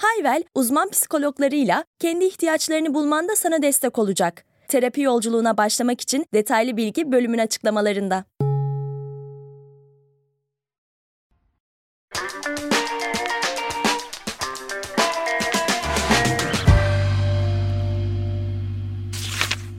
[0.00, 4.44] Hayvel, uzman psikologlarıyla kendi ihtiyaçlarını bulmanda sana destek olacak.
[4.68, 8.24] Terapi yolculuğuna başlamak için detaylı bilgi bölümün açıklamalarında.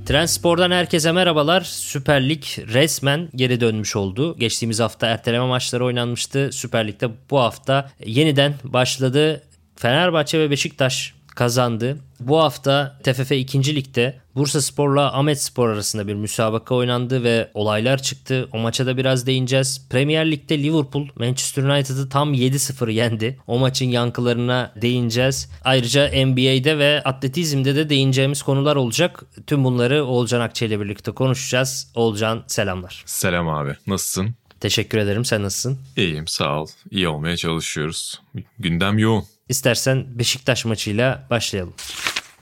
[0.06, 1.62] Transpor'dan herkese merhabalar.
[1.62, 4.38] Süper Lig resmen geri dönmüş oldu.
[4.38, 6.50] Geçtiğimiz hafta erteleme maçları oynanmıştı.
[6.52, 9.42] Süper Lig'de bu hafta yeniden başladı.
[9.82, 11.98] Fenerbahçe ve Beşiktaş kazandı.
[12.20, 13.76] Bu hafta TFF 2.
[13.76, 18.50] Lig'de Bursa Spor'la Ahmet Spor arasında bir müsabaka oynandı ve olaylar çıktı.
[18.54, 19.88] O maça da biraz değineceğiz.
[19.90, 23.40] Premier Lig'de Liverpool Manchester United'ı tam 7-0 yendi.
[23.48, 25.52] O maçın yankılarına değineceğiz.
[25.64, 29.24] Ayrıca NBA'de ve atletizmde de değineceğimiz konular olacak.
[29.48, 31.92] Tüm bunları Oğulcan Akçe ile birlikte konuşacağız.
[31.96, 33.04] Oğulcan selamlar.
[33.06, 33.76] Selam abi.
[33.88, 34.36] Nasılsın?
[34.60, 35.26] Teşekkür ederim.
[35.26, 35.80] Sen nasılsın?
[35.98, 36.68] İyiyim sağ ol.
[36.92, 38.22] İyi olmaya çalışıyoruz.
[38.60, 39.24] Gündem yoğun.
[39.52, 41.74] İstersen Beşiktaş maçıyla başlayalım.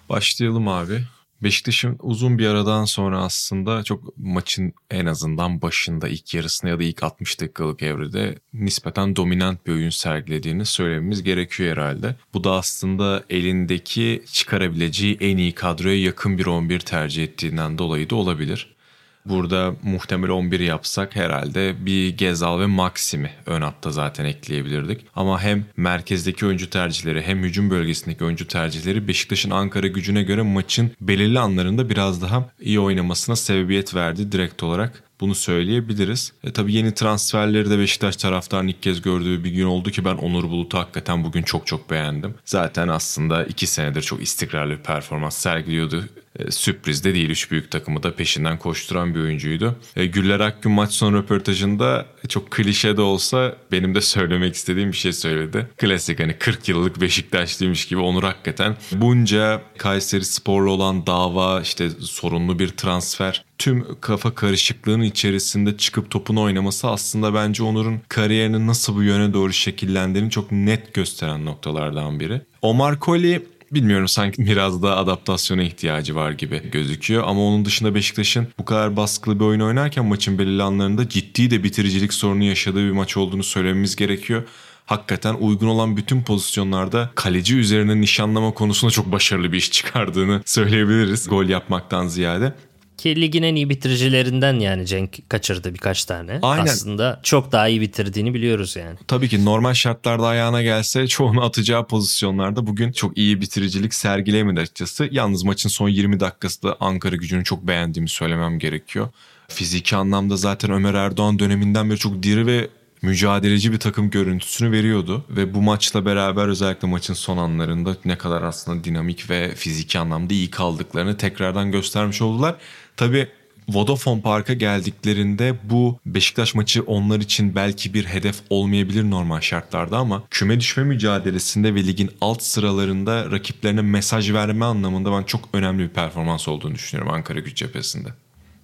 [0.10, 1.02] Başlayalım abi.
[1.44, 6.84] Beşiktaş'ın uzun bir aradan sonra aslında çok maçın en azından başında ilk yarısında ya da
[6.84, 12.16] ilk 60 dakikalık evrede nispeten dominant bir oyun sergilediğini söylememiz gerekiyor herhalde.
[12.34, 18.16] Bu da aslında elindeki çıkarabileceği en iyi kadroya yakın bir 11 tercih ettiğinden dolayı da
[18.16, 18.76] olabilir.
[19.25, 25.06] Burada muhtemel 11 yapsak herhalde bir Gezal ve Maxim'i ön hatta zaten ekleyebilirdik.
[25.16, 30.92] Ama hem merkezdeki oyuncu tercihleri hem hücum bölgesindeki oyuncu tercihleri Beşiktaş'ın Ankara gücüne göre maçın
[31.02, 35.03] belirli anlarında biraz daha iyi oynamasına sebebiyet verdi direkt olarak.
[35.19, 36.34] Bunu söyleyebiliriz.
[36.44, 40.16] E, tabii yeni transferleri de Beşiktaş taraftarının ilk kez gördüğü bir gün oldu ki ben
[40.16, 42.34] Onur Bulut'u hakikaten bugün çok çok beğendim.
[42.46, 46.03] Zaten aslında iki senedir çok istikrarlı bir performans sergiliyordu.
[46.39, 47.29] E, sürpriz de değil.
[47.29, 49.75] Üç büyük takımı da peşinden koşturan bir oyuncuydu.
[49.95, 54.97] E, Güller Akgün maç son röportajında çok klişe de olsa benim de söylemek istediğim bir
[54.97, 55.67] şey söyledi.
[55.77, 62.59] Klasik hani 40 yıllık Beşiktaşlıymış gibi Onur hakikaten bunca Kayseri Spor'la olan dava işte sorunlu
[62.59, 69.03] bir transfer tüm kafa karışıklığının içerisinde çıkıp topunu oynaması aslında bence Onur'un kariyerinin nasıl bu
[69.03, 72.41] yöne doğru şekillendiğini çok net gösteren noktalardan biri.
[72.61, 77.24] Omar Koli bilmiyorum sanki biraz daha adaptasyona ihtiyacı var gibi gözüküyor.
[77.28, 81.63] Ama onun dışında Beşiktaş'ın bu kadar baskılı bir oyun oynarken maçın belirli anlarında ciddi de
[81.63, 84.44] bitiricilik sorunu yaşadığı bir maç olduğunu söylememiz gerekiyor
[84.90, 91.30] hakikaten uygun olan bütün pozisyonlarda kaleci üzerine nişanlama konusunda çok başarılı bir iş çıkardığını söyleyebiliriz
[91.30, 92.53] gol yapmaktan ziyade.
[93.00, 96.40] Ki ligin en iyi bitiricilerinden yani Cenk kaçırdı birkaç tane.
[96.42, 96.64] Aynen.
[96.64, 98.98] Aslında çok daha iyi bitirdiğini biliyoruz yani.
[99.08, 105.10] Tabii ki normal şartlarda ayağına gelse çoğunu atacağı pozisyonlarda bugün çok iyi bitiricilik sergileyemedi açıkçası.
[105.12, 109.10] Yalnız maçın son 20 dakikası da Ankara gücünü çok beğendiğimi söylemem gerekiyor.
[109.48, 112.70] Fiziki anlamda zaten Ömer Erdoğan döneminden beri çok diri ve
[113.02, 115.26] mücadeleci bir takım görüntüsünü veriyordu.
[115.30, 120.34] Ve bu maçla beraber özellikle maçın son anlarında ne kadar aslında dinamik ve fiziki anlamda
[120.34, 122.56] iyi kaldıklarını tekrardan göstermiş oldular.
[123.00, 123.28] Tabii
[123.70, 130.24] Vodafone Park'a geldiklerinde bu Beşiktaş maçı onlar için belki bir hedef olmayabilir normal şartlarda ama
[130.30, 135.90] küme düşme mücadelesinde ve ligin alt sıralarında rakiplerine mesaj verme anlamında ben çok önemli bir
[135.90, 138.10] performans olduğunu düşünüyorum Ankara güç cephesinde.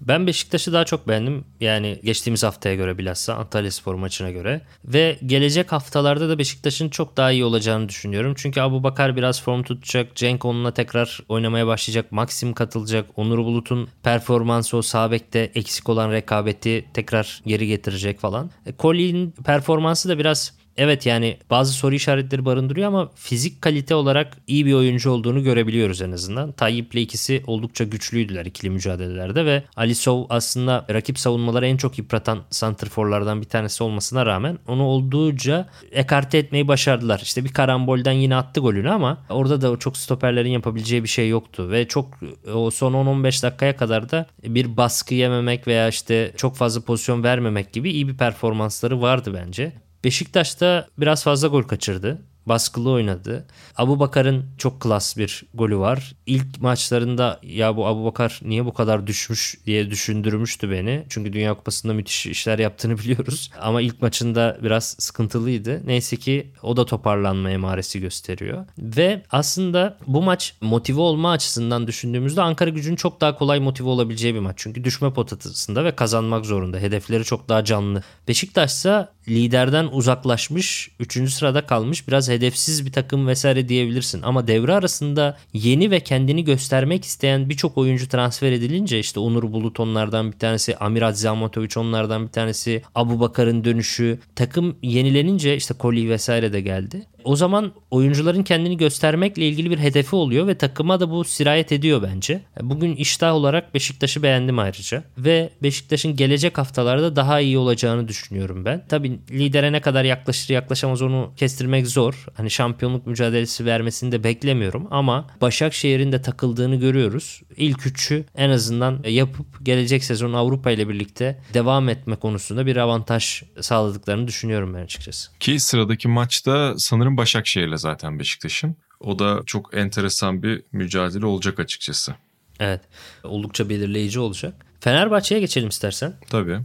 [0.07, 1.45] Ben Beşiktaş'ı daha çok beğendim.
[1.61, 4.61] Yani geçtiğimiz haftaya göre bilhassa Antalya Spor maçına göre.
[4.85, 8.33] Ve gelecek haftalarda da Beşiktaş'ın çok daha iyi olacağını düşünüyorum.
[8.37, 10.15] Çünkü Abu Bakar biraz form tutacak.
[10.15, 12.11] Cenk onunla tekrar oynamaya başlayacak.
[12.11, 13.05] Maxim katılacak.
[13.15, 18.51] Onur Bulut'un performansı o sağ bekte eksik olan rekabeti tekrar geri getirecek falan.
[18.65, 24.37] E, Colin'in performansı da biraz evet yani bazı soru işaretleri barındırıyor ama fizik kalite olarak
[24.47, 26.51] iyi bir oyuncu olduğunu görebiliyoruz en azından.
[26.51, 32.43] Tayyip'le ikisi oldukça güçlüydüler ikili mücadelelerde ve Ali Sov aslında rakip savunmaları en çok yıpratan
[32.49, 37.19] santrforlardan bir tanesi olmasına rağmen onu olduğunca ekarte etmeyi başardılar.
[37.23, 41.71] İşte bir karambolden yine attı golünü ama orada da çok stoperlerin yapabileceği bir şey yoktu
[41.71, 42.19] ve çok
[42.53, 47.73] o son 10-15 dakikaya kadar da bir baskı yememek veya işte çok fazla pozisyon vermemek
[47.73, 49.84] gibi iyi bir performansları vardı bence.
[50.05, 52.21] Beşiktaş da biraz fazla gol kaçırdı.
[52.45, 53.45] baskılı oynadı.
[53.75, 56.15] Abu Bakar'ın çok klas bir golü var.
[56.25, 61.05] İlk maçlarında ya bu Abu Bakar niye bu kadar düşmüş diye düşündürmüştü beni.
[61.09, 63.51] Çünkü Dünya Kupası'nda müthiş işler yaptığını biliyoruz.
[63.61, 65.81] Ama ilk maçında biraz sıkıntılıydı.
[65.85, 68.65] Neyse ki o da toparlanma emaresi gösteriyor.
[68.77, 74.35] Ve aslında bu maç motive olma açısından düşündüğümüzde Ankara gücünün çok daha kolay motive olabileceği
[74.35, 74.55] bir maç.
[74.57, 76.77] Çünkü düşme potasında ve kazanmak zorunda.
[76.77, 78.03] Hedefleri çok daha canlı.
[78.27, 81.33] Beşiktaş ise liderden uzaklaşmış, 3.
[81.33, 84.21] sırada kalmış biraz hedefsiz bir takım vesaire diyebilirsin.
[84.21, 89.79] Ama devre arasında yeni ve kendini göstermek isteyen birçok oyuncu transfer edilince işte Onur Bulut
[89.79, 96.09] onlardan bir tanesi, Amir Adzizamotovic onlardan bir tanesi, Abu Bakar'ın dönüşü, takım yenilenince işte Koli
[96.09, 101.09] vesaire de geldi o zaman oyuncuların kendini göstermekle ilgili bir hedefi oluyor ve takıma da
[101.09, 102.41] bu sirayet ediyor bence.
[102.61, 108.85] Bugün iştah olarak Beşiktaş'ı beğendim ayrıca ve Beşiktaş'ın gelecek haftalarda daha iyi olacağını düşünüyorum ben.
[108.89, 112.25] Tabii lidere ne kadar yaklaşır yaklaşamaz onu kestirmek zor.
[112.33, 117.41] Hani şampiyonluk mücadelesi vermesini de beklemiyorum ama Başakşehir'in de takıldığını görüyoruz.
[117.57, 123.43] İlk üçü en azından yapıp gelecek sezon Avrupa ile birlikte devam etme konusunda bir avantaj
[123.61, 125.31] sağladıklarını düşünüyorum ben açıkçası.
[125.39, 128.75] Ki sıradaki maçta sanırım Başakşehir'le zaten Beşiktaş'ın.
[128.99, 132.15] O da çok enteresan bir mücadele olacak açıkçası.
[132.59, 132.81] Evet.
[133.23, 134.65] Oldukça belirleyici olacak.
[134.79, 136.13] Fenerbahçe'ye geçelim istersen.
[136.29, 136.59] Tabii.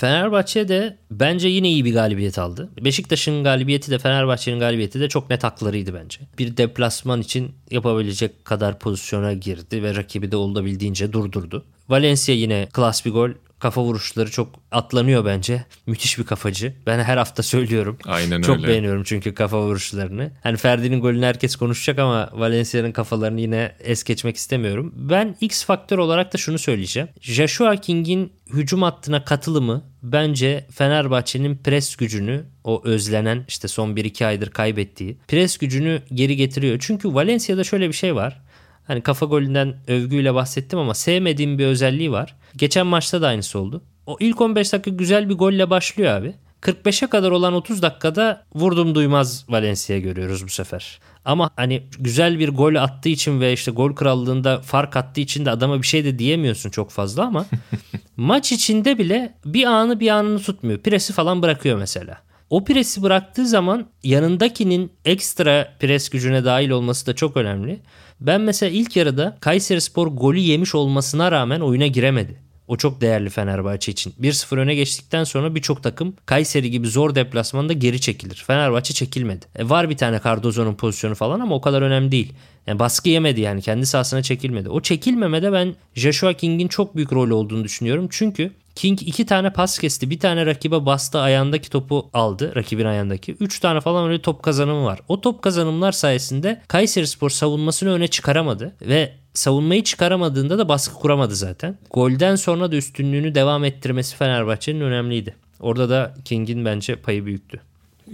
[0.00, 2.70] Fenerbahçe de bence yine iyi bir galibiyet aldı.
[2.80, 6.20] Beşiktaş'ın galibiyeti de Fenerbahçe'nin galibiyeti de çok net haklarıydı bence.
[6.38, 11.64] Bir deplasman için yapabilecek kadar pozisyona girdi ve rakibi de olabildiğince durdurdu.
[11.88, 15.64] Valencia yine klas bir gol kafa vuruşları çok atlanıyor bence.
[15.86, 16.74] Müthiş bir kafacı.
[16.86, 17.98] Ben her hafta söylüyorum.
[18.06, 18.62] Aynen çok öyle.
[18.62, 20.32] Çok beğeniyorum çünkü kafa vuruşlarını.
[20.42, 24.92] Hani Ferdi'nin golünü herkes konuşacak ama Valencia'nın kafalarını yine es geçmek istemiyorum.
[24.96, 27.08] Ben X faktör olarak da şunu söyleyeceğim.
[27.20, 34.50] Joshua King'in hücum hattına katılımı bence Fenerbahçe'nin pres gücünü o özlenen işte son 1-2 aydır
[34.50, 36.76] kaybettiği pres gücünü geri getiriyor.
[36.80, 38.40] Çünkü Valencia'da şöyle bir şey var.
[38.86, 42.36] Hani kafa golünden övgüyle bahsettim ama sevmediğim bir özelliği var.
[42.56, 43.82] Geçen maçta da aynısı oldu.
[44.06, 46.34] O ilk 15 dakika güzel bir golle başlıyor abi.
[46.62, 51.00] 45'e kadar olan 30 dakikada vurdum duymaz Valencia görüyoruz bu sefer.
[51.24, 55.50] Ama hani güzel bir gol attığı için ve işte gol krallığında fark attığı için de
[55.50, 57.46] adama bir şey de diyemiyorsun çok fazla ama
[58.16, 60.78] maç içinde bile bir anı bir anını tutmuyor.
[60.78, 62.18] Presi falan bırakıyor mesela.
[62.50, 67.80] O presi bıraktığı zaman yanındakinin ekstra pres gücüne dahil olması da çok önemli.
[68.20, 72.50] Ben mesela ilk yarıda Kayseri Spor golü yemiş olmasına rağmen oyuna giremedi.
[72.68, 74.14] O çok değerli Fenerbahçe için.
[74.20, 78.44] 1-0 öne geçtikten sonra birçok takım Kayseri gibi zor deplasmanda geri çekilir.
[78.46, 79.46] Fenerbahçe çekilmedi.
[79.56, 82.32] E var bir tane Cardozo'nun pozisyonu falan ama o kadar önemli değil.
[82.66, 84.68] Yani baskı yemedi yani kendi sahasına çekilmedi.
[84.68, 88.08] O çekilmemede ben Joshua King'in çok büyük rol olduğunu düşünüyorum.
[88.10, 90.10] Çünkü King iki tane pas kesti.
[90.10, 92.54] Bir tane rakibe bastı ayağındaki topu aldı.
[92.56, 93.32] Rakibin ayağındaki.
[93.40, 95.00] Üç tane falan öyle top kazanımı var.
[95.08, 98.76] O top kazanımlar sayesinde Kayseri Spor savunmasını öne çıkaramadı.
[98.82, 101.78] Ve savunmayı çıkaramadığında da baskı kuramadı zaten.
[101.90, 105.36] Golden sonra da üstünlüğünü devam ettirmesi Fenerbahçe'nin önemliydi.
[105.60, 107.60] Orada da King'in bence payı büyüktü.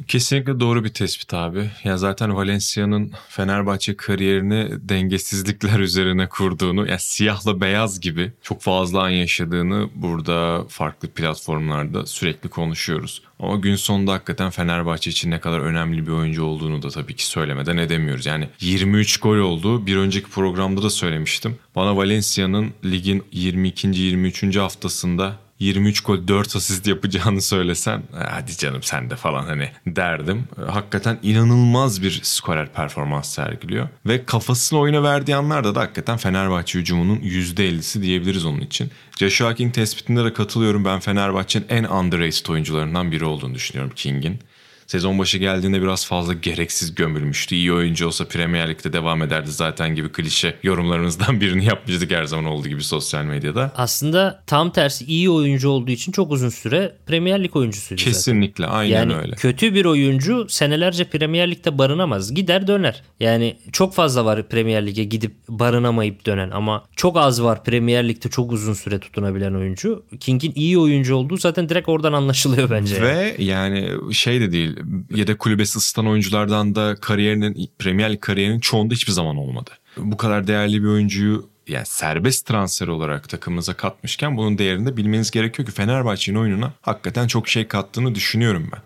[0.08, 1.70] Kesinlikle doğru bir tespit abi.
[1.84, 9.08] Ya zaten Valencia'nın Fenerbahçe kariyerini dengesizlikler üzerine kurduğunu, ya siyahla beyaz gibi çok fazla an
[9.08, 13.22] yaşadığını burada farklı platformlarda sürekli konuşuyoruz.
[13.40, 17.26] Ama gün sonunda hakikaten Fenerbahçe için ne kadar önemli bir oyuncu olduğunu da tabii ki
[17.26, 18.26] söylemeden edemiyoruz.
[18.26, 19.86] Yani 23 gol oldu.
[19.86, 21.56] Bir önceki programda da söylemiştim.
[21.76, 23.88] Bana Valencia'nın ligin 22.
[23.88, 24.56] 23.
[24.56, 30.44] haftasında 23 gol 4 asist yapacağını söylesen hadi canım sen de falan hani derdim.
[30.66, 33.88] Hakikaten inanılmaz bir skorer performans sergiliyor.
[34.06, 38.90] Ve kafasını oyuna verdiği anlarda da hakikaten Fenerbahçe hücumunun %50'si diyebiliriz onun için.
[39.18, 40.84] Joshua King tespitinde de katılıyorum.
[40.84, 44.40] Ben Fenerbahçe'nin en underrated oyuncularından biri olduğunu düşünüyorum King'in.
[44.86, 47.54] Sezon başı geldiğinde biraz fazla gereksiz gömülmüştü.
[47.54, 52.44] İyi oyuncu olsa Premier Lig'de devam ederdi zaten gibi klişe yorumlarımızdan birini yapmıştık her zaman
[52.44, 53.72] olduğu gibi sosyal medyada.
[53.76, 58.78] Aslında tam tersi iyi oyuncu olduğu için çok uzun süre Premier Lig oyuncusuydu Kesinlikle zaten.
[58.78, 59.34] aynen yani öyle.
[59.34, 62.34] kötü bir oyuncu senelerce Premier Lig'de barınamaz.
[62.34, 63.02] Gider döner.
[63.20, 68.28] Yani çok fazla var Premier Lig'e gidip barınamayıp dönen ama çok az var Premier Lig'de
[68.28, 70.04] çok uzun süre tutunabilen oyuncu.
[70.20, 73.02] King'in iyi oyuncu olduğu zaten direkt oradan anlaşılıyor bence.
[73.02, 74.75] Ve yani şey de değil
[75.10, 79.70] yedek kulübesi ısıtan oyunculardan da kariyerinin Premier Lig kariyerinin çoğunda hiçbir zaman olmadı.
[79.96, 85.30] Bu kadar değerli bir oyuncuyu yani serbest transfer olarak takımınıza katmışken bunun değerini de bilmeniz
[85.30, 88.80] gerekiyor ki Fenerbahçe'nin oyununa hakikaten çok şey kattığını düşünüyorum ben.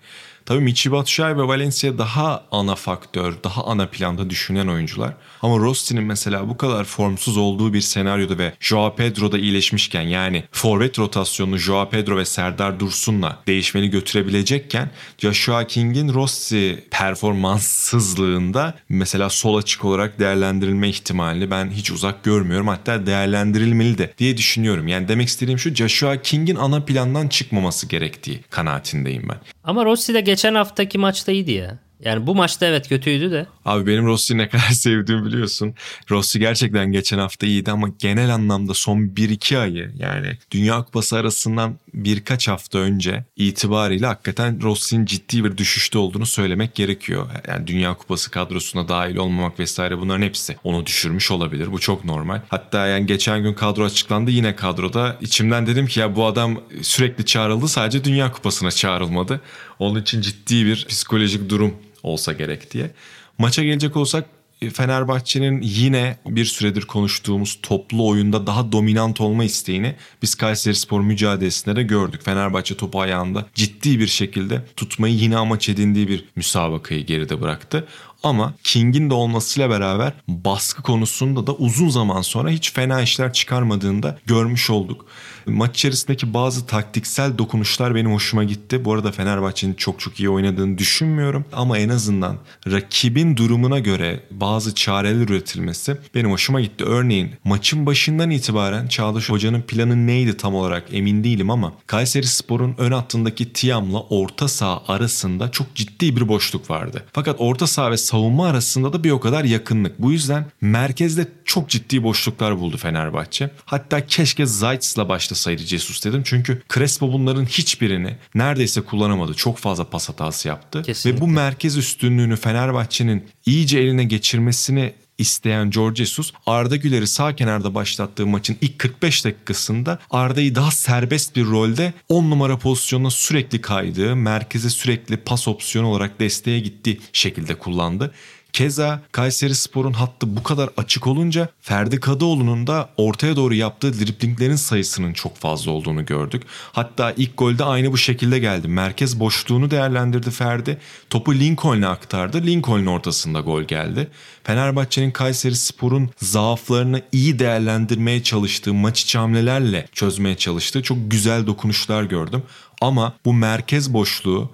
[0.46, 5.14] Tabii Michy Batshuayi ve Valencia daha ana faktör, daha ana planda düşünen oyuncular.
[5.42, 10.98] Ama Rossi'nin mesela bu kadar formsuz olduğu bir senaryoda ve Joao Pedro'da iyileşmişken yani forvet
[10.98, 19.84] rotasyonunu Joao Pedro ve Serdar Dursun'la değişmeni götürebilecekken Joshua King'in Rossi performanssızlığında mesela sol açık
[19.84, 22.68] olarak değerlendirilme ihtimalini ben hiç uzak görmüyorum.
[22.68, 24.88] Hatta değerlendirilmeli de diye düşünüyorum.
[24.88, 29.38] Yani demek istediğim şu Joshua King'in ana plandan çıkmaması gerektiği kanaatindeyim ben.
[29.64, 31.78] Ama Rossi de geçen haftaki maçta iyiydi ya.
[32.04, 33.46] Yani bu maçta evet kötüydü de.
[33.64, 35.74] Abi benim Rossi'yi ne kadar sevdiğimi biliyorsun.
[36.10, 41.78] Rossi gerçekten geçen hafta iyiydi ama genel anlamda son 1-2 ayı yani Dünya Kupası arasından
[41.94, 47.26] birkaç hafta önce itibariyle hakikaten Rossi'nin ciddi bir düşüşte olduğunu söylemek gerekiyor.
[47.48, 51.72] Yani Dünya Kupası kadrosuna dahil olmamak vesaire bunların hepsi onu düşürmüş olabilir.
[51.72, 52.40] Bu çok normal.
[52.48, 55.16] Hatta yani geçen gün kadro açıklandı yine kadroda.
[55.20, 59.40] içimden dedim ki ya bu adam sürekli çağrıldı sadece Dünya Kupası'na çağrılmadı.
[59.80, 62.90] Onun için ciddi bir psikolojik durum olsa gerek diye.
[63.38, 64.26] Maça gelecek olsak
[64.62, 71.00] e, Fenerbahçe'nin yine bir süredir konuştuğumuz toplu oyunda daha dominant olma isteğini biz Kayseri Spor
[71.00, 72.24] mücadelesinde de gördük.
[72.24, 77.86] Fenerbahçe topu ayağında ciddi bir şekilde tutmayı yine amaç edindiği bir müsabakayı geride bıraktı.
[78.22, 84.02] Ama King'in de olmasıyla beraber baskı konusunda da uzun zaman sonra hiç fena işler çıkarmadığını
[84.02, 85.06] da görmüş olduk.
[85.46, 88.84] Maç içerisindeki bazı taktiksel dokunuşlar benim hoşuma gitti.
[88.84, 91.44] Bu arada Fenerbahçe'nin çok çok iyi oynadığını düşünmüyorum.
[91.52, 92.36] Ama en azından
[92.70, 96.84] rakibin durumuna göre bazı çareler üretilmesi benim hoşuma gitti.
[96.84, 102.74] Örneğin maçın başından itibaren Çağdaş Hoca'nın planı neydi tam olarak emin değilim ama Kayseri Spor'un
[102.78, 107.04] ön hattındaki Tiam'la orta saha arasında çok ciddi bir boşluk vardı.
[107.12, 110.02] Fakat orta saha ve savunma arasında da bir o kadar yakınlık.
[110.02, 113.50] Bu yüzden merkezde çok ciddi boşluklar buldu Fenerbahçe.
[113.64, 116.22] Hatta keşke Zayt'sla başlasaydı Jesus dedim.
[116.24, 119.34] Çünkü Crespo bunların hiçbirini neredeyse kullanamadı.
[119.34, 120.82] Çok fazla pas hatası yaptı.
[120.82, 121.16] Kesinlikle.
[121.16, 127.74] Ve bu merkez üstünlüğünü Fenerbahçe'nin iyice eline geçirmesini isteyen George Jesus Arda Güler'i sağ kenarda
[127.74, 134.16] başlattığı maçın ilk 45 dakikasında Arda'yı daha serbest bir rolde 10 numara pozisyonuna sürekli kaydığı,
[134.16, 138.12] merkeze sürekli pas opsiyonu olarak desteğe gittiği şekilde kullandı.
[138.52, 144.56] Keza Kayseri Spor'un hattı bu kadar açık olunca Ferdi Kadıoğlu'nun da ortaya doğru yaptığı driplinglerin
[144.56, 146.42] sayısının çok fazla olduğunu gördük.
[146.72, 148.68] Hatta ilk golde aynı bu şekilde geldi.
[148.68, 150.78] Merkez boşluğunu değerlendirdi Ferdi.
[151.10, 152.46] Topu Lincoln'e aktardı.
[152.46, 154.08] Lincoln'un ortasında gol geldi.
[154.44, 162.02] Fenerbahçe'nin Kayseri Spor'un zaaflarını iyi değerlendirmeye çalıştığı maç içi hamlelerle çözmeye çalıştığı çok güzel dokunuşlar
[162.02, 162.42] gördüm.
[162.80, 164.50] Ama bu merkez boşluğu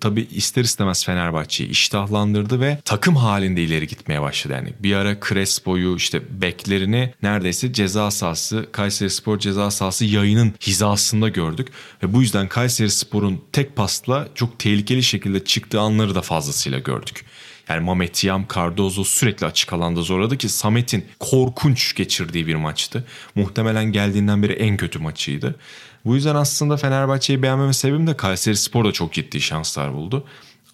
[0.00, 4.52] tabi ister istemez Fenerbahçe'yi iştahlandırdı ve takım halinde ileri gitmeye başladı.
[4.52, 11.28] Yani bir ara Crespo'yu işte beklerini neredeyse ceza sahası Kayseri Spor ceza sahası yayının hizasında
[11.28, 11.68] gördük.
[12.02, 17.24] Ve bu yüzden Kayseri Spor'un tek pasla çok tehlikeli şekilde çıktığı anları da fazlasıyla gördük.
[17.68, 23.04] Yani Mamet Yam Cardozo sürekli açık alanda zorladı ki Samet'in korkunç geçirdiği bir maçtı.
[23.34, 25.54] Muhtemelen geldiğinden beri en kötü maçıydı.
[26.04, 30.24] Bu yüzden aslında Fenerbahçe'yi beğenmeme sebebim de Kayseri Spor da çok ciddi şanslar buldu.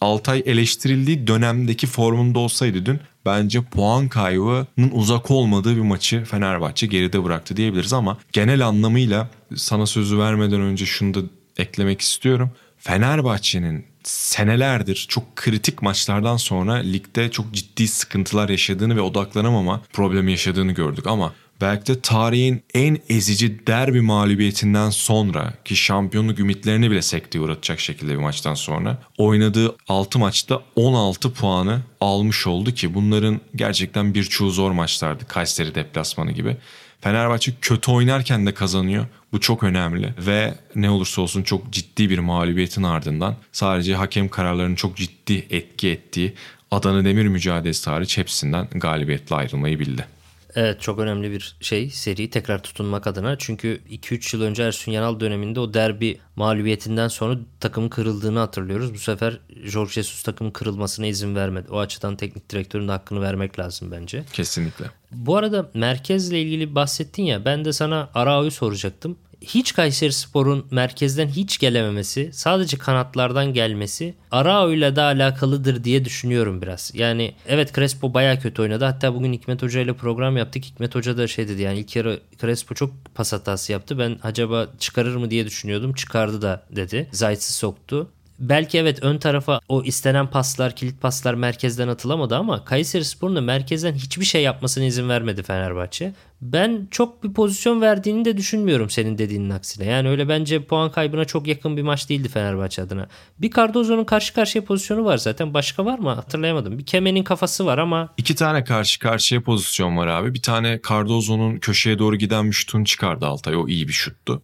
[0.00, 7.24] Altay eleştirildiği dönemdeki formunda olsaydı dün bence puan kaybının uzak olmadığı bir maçı Fenerbahçe geride
[7.24, 11.18] bıraktı diyebiliriz ama genel anlamıyla sana sözü vermeden önce şunu da
[11.58, 12.50] eklemek istiyorum.
[12.78, 20.72] Fenerbahçe'nin senelerdir çok kritik maçlardan sonra ligde çok ciddi sıkıntılar yaşadığını ve odaklanamama problemi yaşadığını
[20.72, 27.44] gördük ama belki de tarihin en ezici derbi mağlubiyetinden sonra ki şampiyonluk ümitlerini bile sekteye
[27.44, 34.14] uğratacak şekilde bir maçtan sonra oynadığı 6 maçta 16 puanı almış oldu ki bunların gerçekten
[34.14, 35.26] birçoğu zor maçlardı.
[35.28, 36.56] Kayseri deplasmanı gibi.
[37.00, 39.06] Fenerbahçe kötü oynarken de kazanıyor.
[39.34, 44.74] Bu çok önemli ve ne olursa olsun çok ciddi bir mağlubiyetin ardından sadece hakem kararlarının
[44.74, 46.34] çok ciddi etki ettiği
[46.70, 50.06] Adana Demir mücadelesi hariç hepsinden galibiyetle ayrılmayı bildi.
[50.54, 53.38] Evet çok önemli bir şey seri tekrar tutunmak adına.
[53.38, 58.94] Çünkü 2-3 yıl önce Ersun Yanal döneminde o derbi mağlubiyetinden sonra takımın kırıldığını hatırlıyoruz.
[58.94, 61.66] Bu sefer Jorge Jesus takımın kırılmasına izin vermedi.
[61.70, 64.24] O açıdan teknik direktörün de hakkını vermek lazım bence.
[64.32, 64.84] Kesinlikle.
[65.12, 71.28] Bu arada merkezle ilgili bahsettin ya ben de sana Arao'yu soracaktım hiç Kayseri Spor'un merkezden
[71.28, 76.90] hiç gelememesi, sadece kanatlardan gelmesi Arao ile de alakalıdır diye düşünüyorum biraz.
[76.94, 78.84] Yani evet Crespo baya kötü oynadı.
[78.84, 80.64] Hatta bugün Hikmet Hoca ile program yaptık.
[80.64, 83.98] Hikmet Hoca da şey dedi yani ilk yarı Crespo çok pas hatası yaptı.
[83.98, 85.92] Ben acaba çıkarır mı diye düşünüyordum.
[85.92, 87.08] Çıkardı da dedi.
[87.12, 88.10] Zayt'sı soktu.
[88.38, 93.40] Belki evet ön tarafa o istenen paslar, kilit paslar merkezden atılamadı ama Kayseri Spor'un da
[93.40, 96.12] merkezden hiçbir şey yapmasına izin vermedi Fenerbahçe.
[96.42, 99.86] Ben çok bir pozisyon verdiğini de düşünmüyorum senin dediğinin aksine.
[99.86, 103.06] Yani öyle bence puan kaybına çok yakın bir maç değildi Fenerbahçe adına.
[103.38, 105.54] Bir Cardozo'nun karşı karşıya pozisyonu var zaten.
[105.54, 106.10] Başka var mı?
[106.10, 106.78] Hatırlayamadım.
[106.78, 108.14] Bir Kemen'in kafası var ama...
[108.16, 110.34] İki tane karşı karşıya pozisyon var abi.
[110.34, 113.56] Bir tane Cardozo'nun köşeye doğru giden bir şutunu çıkardı Altay.
[113.56, 114.42] O iyi bir şuttu.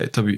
[0.00, 0.36] E, tabii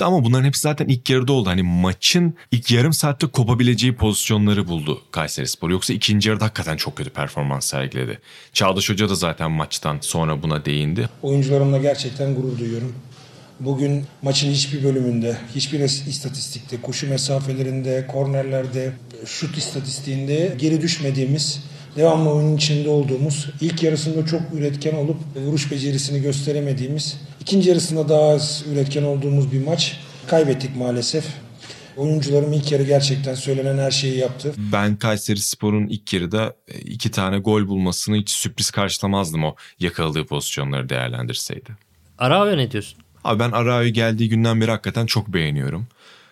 [0.00, 1.48] ama bunların hepsi zaten ilk yarıda oldu.
[1.48, 5.70] Hani maçın ilk yarım saatte kopabileceği pozisyonları buldu Kayseri Spor.
[5.70, 8.18] Yoksa ikinci yarıda hakikaten çok kötü performans sergiledi.
[8.52, 11.08] Çağdaş Hoca da zaten maçtan sonra buna değindi.
[11.22, 12.94] Oyuncularımla gerçekten gurur duyuyorum.
[13.60, 18.92] Bugün maçın hiçbir bölümünde, hiçbir istatistikte, koşu mesafelerinde, kornerlerde,
[19.26, 21.64] şut istatistiğinde geri düşmediğimiz,
[21.96, 28.28] devamlı oyunun içinde olduğumuz, ilk yarısında çok üretken olup vuruş becerisini gösteremediğimiz İkinci yarısında daha
[28.28, 30.00] az üretken olduğumuz bir maç.
[30.26, 31.24] Kaybettik maalesef.
[31.96, 34.52] Oyuncularım ilk yarı gerçekten söylenen her şeyi yaptı.
[34.56, 40.26] Ben Kayseri Spor'un ilk yarıda e, iki tane gol bulmasını hiç sürpriz karşılamazdım o yakaladığı
[40.26, 41.70] pozisyonları değerlendirseydi.
[42.18, 42.98] Arao ne diyorsun?
[43.24, 45.86] Abi ben Arao'yu geldiği günden beri hakikaten çok beğeniyorum.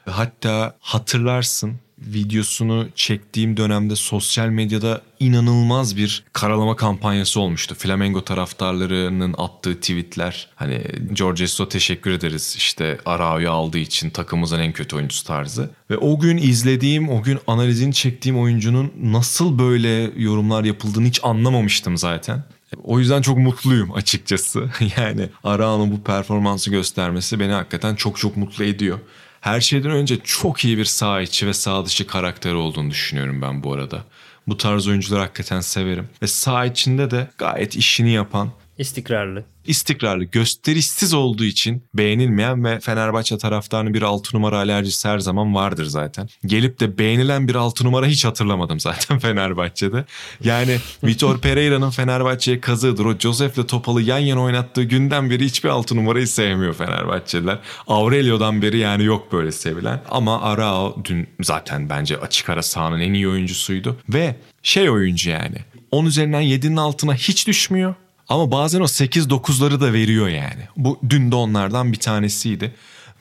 [0.07, 7.75] Hatta hatırlarsın videosunu çektiğim dönemde sosyal medyada inanılmaz bir karalama kampanyası olmuştu.
[7.75, 10.83] Flamengo taraftarlarının attığı tweetler hani
[11.13, 15.71] George Jesus teşekkür ederiz işte Arao'yu aldığı için takımımızın en kötü oyuncusu tarzı.
[15.91, 21.97] Ve o gün izlediğim, o gün analizini çektiğim oyuncunun nasıl böyle yorumlar yapıldığını hiç anlamamıştım
[21.97, 22.45] zaten.
[22.85, 24.71] O yüzden çok mutluyum açıkçası.
[24.97, 28.99] yani Arao'nun bu performansı göstermesi beni hakikaten çok çok mutlu ediyor
[29.45, 33.63] her şeyden önce çok iyi bir sağ içi ve sağ dışı karakteri olduğunu düşünüyorum ben
[33.63, 34.05] bu arada.
[34.47, 36.09] Bu tarz oyuncuları hakikaten severim.
[36.23, 39.45] Ve sağ içinde de gayet işini yapan, İstikrarlı.
[39.67, 45.85] İstikrarlı, gösterişsiz olduğu için beğenilmeyen ve Fenerbahçe taraftarının bir altı numara alerjisi her zaman vardır
[45.85, 46.29] zaten.
[46.47, 50.05] Gelip de beğenilen bir altı numara hiç hatırlamadım zaten Fenerbahçe'de.
[50.45, 53.05] Yani Vitor Pereira'nın Fenerbahçe'ye kazığıdır.
[53.05, 57.59] O Josef'le Topal'ı yan yana oynattığı günden beri hiçbir altı numarayı sevmiyor Fenerbahçeliler.
[57.87, 60.03] Aurelio'dan beri yani yok böyle sevilen.
[60.11, 63.97] Ama Arao dün zaten bence açık ara sahanın en iyi oyuncusuydu.
[64.09, 65.57] Ve şey oyuncu yani.
[65.91, 67.95] 10 üzerinden 7'nin altına hiç düşmüyor.
[68.29, 70.63] Ama bazen o 8-9'ları da veriyor yani.
[70.77, 72.75] Bu dün de onlardan bir tanesiydi.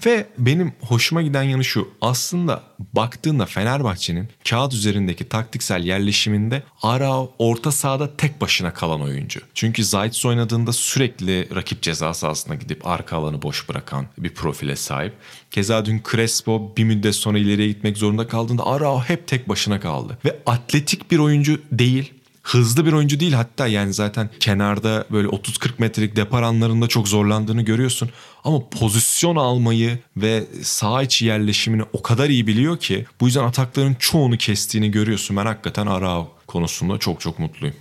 [0.05, 1.89] Ve benim hoşuma giden yanı şu.
[2.01, 9.41] Aslında baktığında Fenerbahçe'nin kağıt üzerindeki taktiksel yerleşiminde Arao orta sahada tek başına kalan oyuncu.
[9.53, 15.13] Çünkü Zayt oynadığında sürekli rakip ceza sahasına gidip arka alanı boş bırakan bir profile sahip.
[15.51, 20.17] Keza dün Crespo bir müddet sonra ileriye gitmek zorunda kaldığında Arao hep tek başına kaldı.
[20.25, 25.69] Ve atletik bir oyuncu değil hızlı bir oyuncu değil hatta yani zaten kenarda böyle 30-40
[25.77, 28.09] metrelik depar anlarında çok zorlandığını görüyorsun.
[28.43, 33.95] Ama pozisyon almayı ve sağ içi yerleşimini o kadar iyi biliyor ki bu yüzden atakların
[33.99, 35.37] çoğunu kestiğini görüyorsun.
[35.37, 37.75] Ben hakikaten Arao konusunda çok çok mutluyum.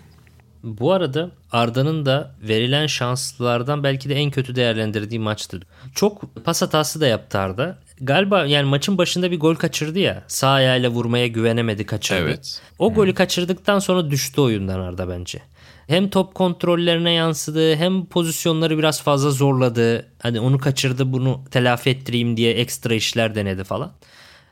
[0.63, 5.61] Bu arada Arda'nın da verilen şanslardan belki de en kötü değerlendirdiği maçtı.
[5.95, 10.23] Çok pas hatası da yaptı Arda galiba yani maçın başında bir gol kaçırdı ya.
[10.27, 12.21] Sağ ayağıyla vurmaya güvenemedi kaçırdı.
[12.21, 12.61] Evet.
[12.79, 15.43] O golü kaçırdıktan sonra düştü oyundan Arda bence.
[15.87, 20.07] Hem top kontrollerine yansıdı hem pozisyonları biraz fazla zorladı.
[20.23, 23.93] Hani onu kaçırdı bunu telafi ettireyim diye ekstra işler denedi falan.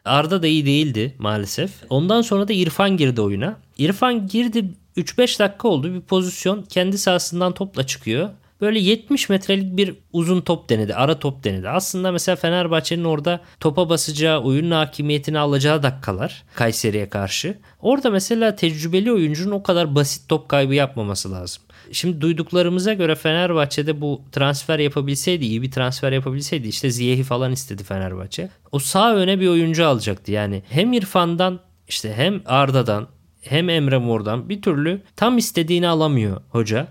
[0.04, 1.70] Arda da iyi değildi maalesef.
[1.90, 3.56] Ondan sonra da İrfan girdi oyuna.
[3.78, 4.64] İrfan girdi
[4.96, 10.68] 3-5 dakika oldu bir pozisyon kendi sahasından topla çıkıyor böyle 70 metrelik bir uzun top
[10.68, 10.94] denedi.
[10.94, 11.68] Ara top denedi.
[11.68, 17.58] Aslında mesela Fenerbahçe'nin orada topa basacağı, oyunun hakimiyetini alacağı dakikalar Kayseri'ye karşı.
[17.80, 21.62] Orada mesela tecrübeli oyuncunun o kadar basit top kaybı yapmaması lazım.
[21.92, 27.84] Şimdi duyduklarımıza göre Fenerbahçe'de bu transfer yapabilseydi, iyi bir transfer yapabilseydi işte Ziyeh'i falan istedi
[27.84, 28.50] Fenerbahçe.
[28.72, 30.32] O sağ öne bir oyuncu alacaktı.
[30.32, 33.08] Yani hem İrfan'dan işte hem Arda'dan
[33.40, 36.86] hem Emre Mor'dan bir türlü tam istediğini alamıyor hoca.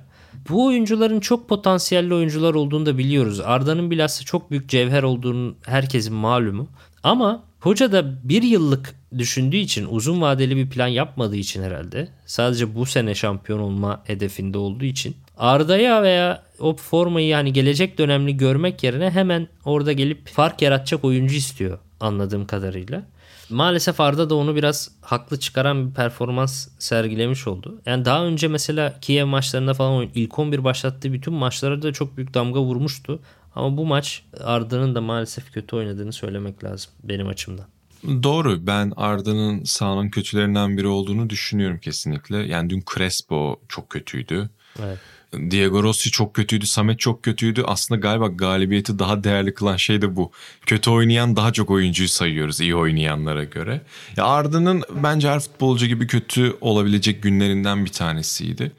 [0.50, 3.40] Bu oyuncuların çok potansiyelli oyuncular olduğunu da biliyoruz.
[3.40, 6.68] Arda'nın bilhassa çok büyük cevher olduğunu herkesin malumu.
[7.04, 12.76] Ama hoca da bir yıllık düşündüğü için uzun vadeli bir plan yapmadığı için herhalde sadece
[12.76, 18.84] bu sene şampiyon olma hedefinde olduğu için Arda'ya veya o formayı yani gelecek dönemli görmek
[18.84, 23.04] yerine hemen orada gelip fark yaratacak oyuncu istiyor anladığım kadarıyla.
[23.50, 27.82] Maalesef Arda da onu biraz haklı çıkaran bir performans sergilemiş oldu.
[27.86, 32.34] Yani daha önce mesela Kiev maçlarında falan ilk 11 başlattığı bütün maçlara da çok büyük
[32.34, 33.20] damga vurmuştu.
[33.56, 37.66] Ama bu maç Arda'nın da maalesef kötü oynadığını söylemek lazım benim açımdan.
[38.24, 38.68] Doğru.
[38.68, 42.38] Ben Arda'nın sahanın kötülerinden biri olduğunu düşünüyorum kesinlikle.
[42.38, 44.50] Yani dün Crespo çok kötüydü.
[44.84, 44.98] Evet.
[45.34, 47.64] Diego Rossi çok kötüydü, Samet çok kötüydü.
[47.66, 50.32] Aslında galiba galibiyeti daha değerli kılan şey de bu.
[50.66, 53.82] Kötü oynayan daha çok oyuncuyu sayıyoruz iyi oynayanlara göre.
[54.18, 58.72] Ya Arda'nın bence her futbolcu gibi kötü olabilecek günlerinden bir tanesiydi.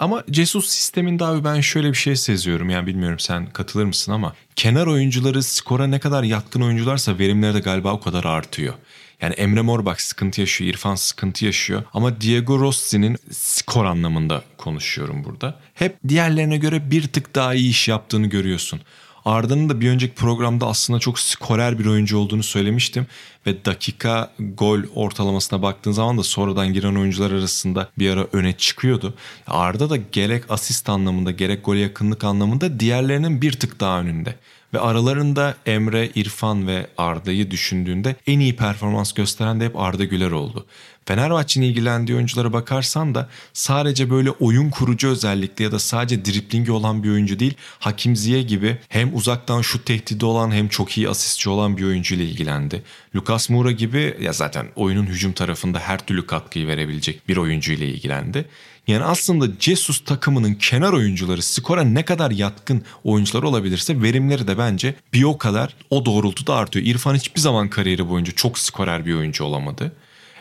[0.00, 2.70] Ama Jesus sisteminde abi ben şöyle bir şey seziyorum.
[2.70, 7.60] Yani bilmiyorum sen katılır mısın ama kenar oyuncuları skora ne kadar yatkın oyuncularsa verimleri de
[7.60, 8.74] galiba o kadar artıyor.
[9.22, 11.82] Yani Emre Mor bak sıkıntı yaşıyor, İrfan sıkıntı yaşıyor.
[11.92, 15.60] Ama Diego Rossi'nin skor anlamında konuşuyorum burada.
[15.74, 18.80] Hep diğerlerine göre bir tık daha iyi iş yaptığını görüyorsun.
[19.24, 23.06] Arda'nın da bir önceki programda aslında çok skorer bir oyuncu olduğunu söylemiştim.
[23.46, 29.14] Ve dakika gol ortalamasına baktığın zaman da sonradan giren oyuncular arasında bir ara öne çıkıyordu.
[29.46, 34.34] Arda da gerek asist anlamında gerek gol yakınlık anlamında diğerlerinin bir tık daha önünde.
[34.74, 40.30] Ve aralarında Emre, İrfan ve Arda'yı düşündüğünde en iyi performans gösteren de hep Arda Güler
[40.30, 40.66] oldu.
[41.06, 47.02] Fenerbahçe'nin ilgilendiği oyunculara bakarsan da sadece böyle oyun kurucu özellikle ya da sadece driplingi olan
[47.02, 51.50] bir oyuncu değil Hakim Ziye gibi hem uzaktan şut tehdidi olan hem çok iyi asistçi
[51.50, 52.82] olan bir oyuncu ile ilgilendi.
[53.16, 57.88] Lucas Moura gibi ya zaten oyunun hücum tarafında her türlü katkıyı verebilecek bir oyuncu ile
[57.88, 58.44] ilgilendi.
[58.90, 64.94] Yani aslında Jesus takımının kenar oyuncuları skora ne kadar yatkın oyuncular olabilirse verimleri de bence
[65.12, 66.86] bir o kadar o doğrultuda artıyor.
[66.86, 69.92] İrfan hiçbir zaman kariyeri boyunca çok skorer bir oyuncu olamadı.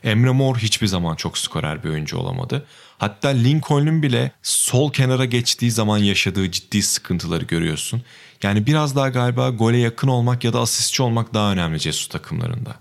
[0.04, 2.66] Emre Mor hiçbir zaman çok skorer bir oyuncu olamadı.
[2.98, 8.02] Hatta Lincoln'un bile sol kenara geçtiği zaman yaşadığı ciddi sıkıntıları görüyorsun.
[8.44, 12.76] Yani biraz daha galiba gole yakın olmak ya da asistçi olmak daha önemli Jesus takımlarında.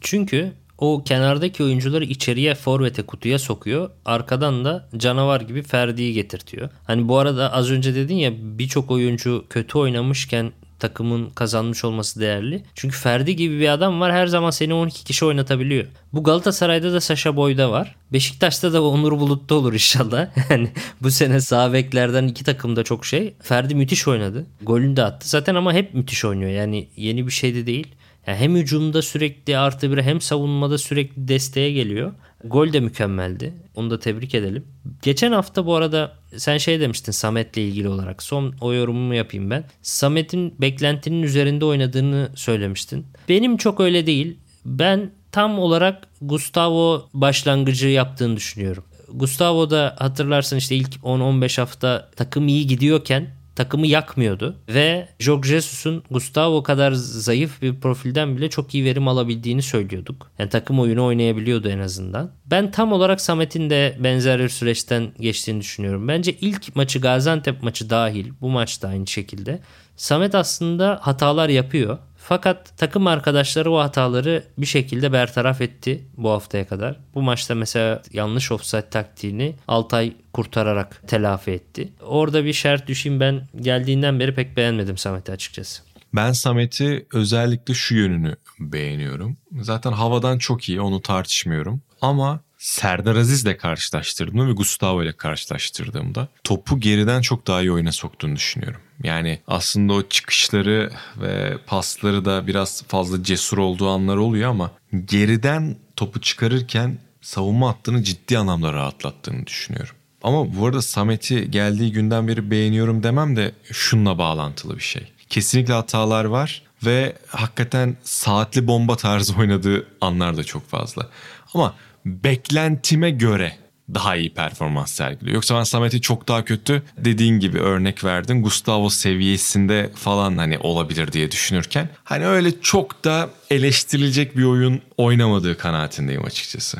[0.00, 3.90] Çünkü o kenardaki oyuncuları içeriye forvete kutuya sokuyor.
[4.04, 6.68] Arkadan da canavar gibi Ferdi'yi getirtiyor.
[6.84, 12.62] Hani bu arada az önce dedin ya birçok oyuncu kötü oynamışken takımın kazanmış olması değerli.
[12.74, 15.84] Çünkü Ferdi gibi bir adam var her zaman seni 12 kişi oynatabiliyor.
[16.12, 17.96] Bu Galatasaray'da da Saşa Boy'da var.
[18.12, 20.26] Beşiktaş'ta da Onur Bulut'ta olur inşallah.
[20.50, 20.70] Yani
[21.02, 23.34] bu sene sağ beklerden iki takımda çok şey.
[23.42, 24.46] Ferdi müthiş oynadı.
[24.62, 25.28] Golünü de attı.
[25.28, 26.50] Zaten ama hep müthiş oynuyor.
[26.50, 27.86] Yani yeni bir şey de değil.
[28.30, 32.12] Yani hem hücumda sürekli artı bir hem savunmada sürekli desteğe geliyor.
[32.44, 33.54] Gol de mükemmeldi.
[33.74, 34.64] Onu da tebrik edelim.
[35.02, 38.22] Geçen hafta bu arada sen şey demiştin Samet'le ilgili olarak.
[38.22, 39.64] Son o yorumumu yapayım ben.
[39.82, 43.06] Samet'in beklentinin üzerinde oynadığını söylemiştin.
[43.28, 44.38] Benim çok öyle değil.
[44.64, 48.84] Ben tam olarak Gustavo başlangıcı yaptığını düşünüyorum.
[49.12, 54.56] Gustavo da hatırlarsın işte ilk 10-15 hafta takım iyi gidiyorken takımı yakmıyordu.
[54.68, 60.30] Ve Jorge Jesus'un Gustavo kadar zayıf bir profilden bile çok iyi verim alabildiğini söylüyorduk.
[60.38, 62.30] Yani takım oyunu oynayabiliyordu en azından.
[62.46, 66.08] Ben tam olarak Samet'in de benzer bir süreçten geçtiğini düşünüyorum.
[66.08, 69.60] Bence ilk maçı Gaziantep maçı dahil bu maçta aynı şekilde.
[69.96, 71.98] Samet aslında hatalar yapıyor.
[72.30, 76.96] Fakat takım arkadaşları o hataları bir şekilde bertaraf etti bu haftaya kadar.
[77.14, 81.92] Bu maçta mesela yanlış offside taktiğini Altay kurtararak telafi etti.
[82.00, 85.82] Orada bir şart düşeyim ben geldiğinden beri pek beğenmedim Samet'i açıkçası.
[86.14, 89.36] Ben Samet'i özellikle şu yönünü beğeniyorum.
[89.60, 91.82] Zaten havadan çok iyi onu tartışmıyorum.
[92.00, 98.36] Ama Serdar Aziz'le karşılaştırdığımda ve Gustavo ile karşılaştırdığımda topu geriden çok daha iyi oyuna soktuğunu
[98.36, 98.80] düşünüyorum.
[99.02, 104.70] Yani aslında o çıkışları ve pasları da biraz fazla cesur olduğu anlar oluyor ama
[105.04, 109.94] geriden topu çıkarırken savunma hattını ciddi anlamda rahatlattığını düşünüyorum.
[110.22, 115.12] Ama bu arada Samet'i geldiği günden beri beğeniyorum demem de şunla bağlantılı bir şey.
[115.28, 121.08] Kesinlikle hatalar var ve hakikaten saatli bomba tarzı oynadığı anlar da çok fazla.
[121.54, 123.52] Ama beklentime göre
[123.94, 125.34] daha iyi performans sergiliyor.
[125.34, 128.42] Yoksa ben Samet'i çok daha kötü dediğin gibi örnek verdin.
[128.42, 135.58] Gustavo seviyesinde falan hani olabilir diye düşünürken hani öyle çok da eleştirilecek bir oyun oynamadığı
[135.58, 136.78] kanaatindeyim açıkçası.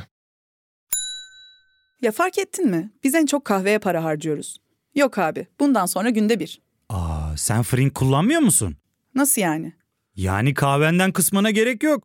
[2.03, 2.91] Ya fark ettin mi?
[3.05, 4.57] Biz en çok kahveye para harcıyoruz.
[4.95, 6.61] Yok abi, bundan sonra günde bir.
[6.89, 8.77] Aa, sen Frink kullanmıyor musun?
[9.15, 9.73] Nasıl yani?
[10.17, 12.05] Yani kahvenden kısmına gerek yok.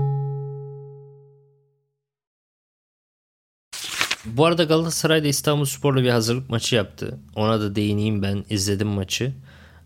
[4.25, 7.19] Bu arada Galatasaray da İstanbul Spor'la bir hazırlık maçı yaptı.
[7.35, 9.33] Ona da değineyim ben izledim maçı.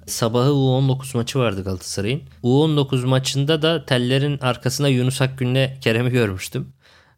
[0.05, 2.21] Sabahı U19 maçı vardı Galatasaray'ın.
[2.43, 6.67] U19 maçında da tellerin arkasında Yunus Akgün'le Kerem'i görmüştüm.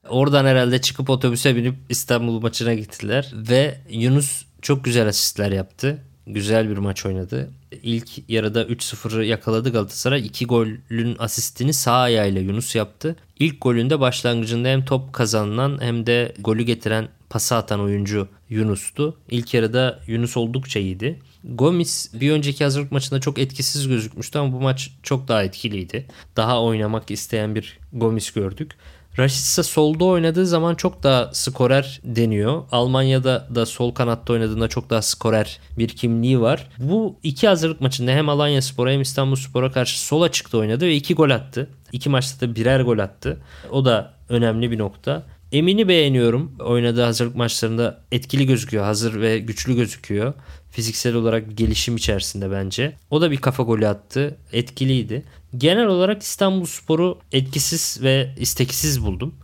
[0.10, 3.32] Oradan herhalde çıkıp otobüse binip İstanbul maçına gittiler.
[3.34, 6.04] Ve Yunus çok güzel asistler yaptı.
[6.28, 7.50] Güzel bir maç oynadı.
[7.84, 10.26] İlk yarıda 3-0'ı yakaladı Galatasaray.
[10.28, 13.16] İki golün asistini sağ ayağıyla Yunus yaptı.
[13.40, 19.18] İlk golünde başlangıcında hem top kazanılan hem de golü getiren pası atan oyuncu Yunus'tu.
[19.30, 21.20] İlk yarıda Yunus oldukça iyiydi.
[21.44, 26.06] Gomis bir önceki hazırlık maçında çok etkisiz gözükmüştü ama bu maç çok daha etkiliydi.
[26.36, 28.76] Daha oynamak isteyen bir Gomis gördük.
[29.20, 32.64] Rashica solda oynadığı zaman çok daha skorer deniyor.
[32.72, 36.70] Almanya'da da sol kanatta oynadığında çok daha skorer bir kimliği var.
[36.78, 40.96] Bu iki hazırlık maçında hem Alanya Spor'a hem İstanbul Spor'a karşı sol açıkta oynadı ve
[40.96, 41.70] iki gol attı.
[41.92, 43.42] İki maçta da birer gol attı.
[43.72, 45.24] O da önemli bir nokta.
[45.52, 46.52] Emin'i beğeniyorum.
[46.60, 48.84] Oynadığı hazırlık maçlarında etkili gözüküyor.
[48.84, 50.34] Hazır ve güçlü gözüküyor.
[50.72, 52.94] Fiziksel olarak gelişim içerisinde bence.
[53.10, 54.38] O da bir kafa golü attı.
[54.54, 55.24] Etkiliydi.
[55.58, 59.36] Genel olarak İstanbul Spor'u etkisiz ve isteksiz buldum.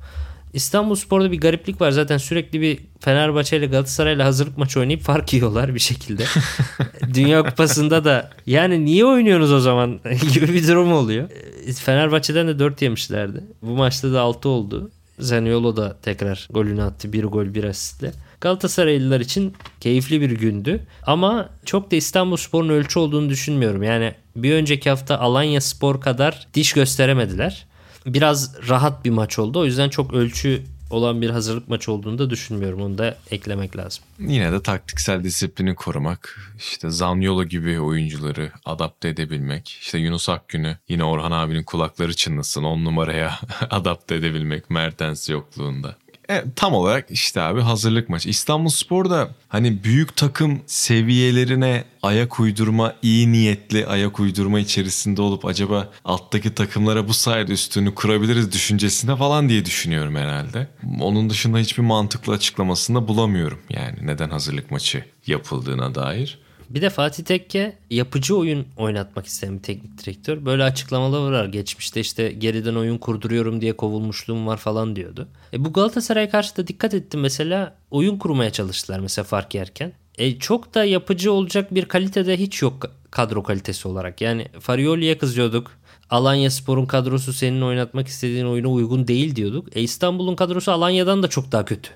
[0.54, 1.92] İstanbul Spor'da bir gariplik var.
[1.92, 6.24] Zaten sürekli bir Fenerbahçe ile Galatasaray ile hazırlık maçı oynayıp fark yiyorlar bir şekilde.
[7.13, 10.00] Dünya Kupası'nda da yani niye oynuyorsunuz o zaman
[10.34, 11.30] gibi bir durum oluyor.
[11.76, 13.44] Fenerbahçe'den de 4 yemişlerdi.
[13.62, 14.92] Bu maçta da 6 oldu.
[15.19, 17.13] Zaniolo da tekrar golünü attı.
[17.13, 18.12] Bir gol bir asistle.
[18.41, 20.88] Galatasaraylılar için keyifli bir gündü.
[21.06, 23.84] Ama çok da İstanbul Spor'un ölçü olduğunu düşünmüyorum.
[23.84, 27.65] Yani bir önceki hafta Alanya Spor kadar diş gösteremediler.
[28.06, 29.60] Biraz rahat bir maç oldu.
[29.60, 32.82] O yüzden çok ölçü olan bir hazırlık maçı olduğunu da düşünmüyorum.
[32.82, 34.03] Onu da eklemek lazım.
[34.19, 41.03] Yine de taktiksel disiplini korumak, işte Zaniolo gibi oyuncuları adapte edebilmek, işte Yunus Akgün'ü yine
[41.03, 45.95] Orhan abinin kulakları çınlasın on numaraya adapte edebilmek Mertens yokluğunda.
[46.29, 48.29] Evet, tam olarak işte abi hazırlık maçı.
[48.29, 55.45] İstanbul Spor da hani büyük takım seviyelerine ayak uydurma, iyi niyetli ayak uydurma içerisinde olup
[55.45, 60.67] acaba alttaki takımlara bu sayede üstünü kurabiliriz düşüncesinde falan diye düşünüyorum herhalde.
[61.01, 66.39] Onun dışında hiçbir mantıklı açıklamasını da bulamıyorum yani neden hazırlık maçı yapıldığına dair.
[66.69, 70.45] Bir de Fatih Tekke yapıcı oyun oynatmak isteyen bir teknik direktör.
[70.45, 71.45] Böyle açıklamalar var.
[71.45, 75.28] Geçmişte işte geriden oyun kurduruyorum diye kovulmuşluğum var falan diyordu.
[75.54, 79.93] E bu Galatasaray karşı da dikkat ettim mesela oyun kurmaya çalıştılar mesela fark yerken.
[80.17, 84.21] E çok da yapıcı olacak bir kalitede hiç yok kadro kalitesi olarak.
[84.21, 85.71] Yani Farioli'ye kızıyorduk.
[86.10, 89.78] Alanya Spor'un kadrosu senin oynatmak istediğin oyuna uygun değil diyorduk.
[89.78, 91.89] E İstanbul'un kadrosu Alanya'dan da çok daha kötü.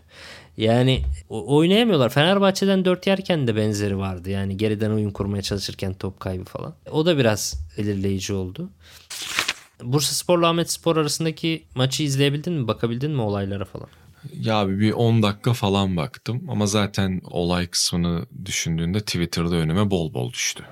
[0.57, 2.09] Yani oynayamıyorlar.
[2.09, 4.29] Fenerbahçe'den 4 yerken de benzeri vardı.
[4.29, 6.73] Yani geriden oyun kurmaya çalışırken top kaybı falan.
[6.91, 8.69] O da biraz belirleyici oldu.
[9.83, 12.67] Bursa Spor'la Ahmet Spor arasındaki maçı izleyebildin mi?
[12.67, 13.87] Bakabildin mi olaylara falan?
[14.33, 20.13] Ya abi bir 10 dakika falan baktım ama zaten olay kısmını düşündüğünde Twitter'da önüme bol
[20.13, 20.63] bol düştü.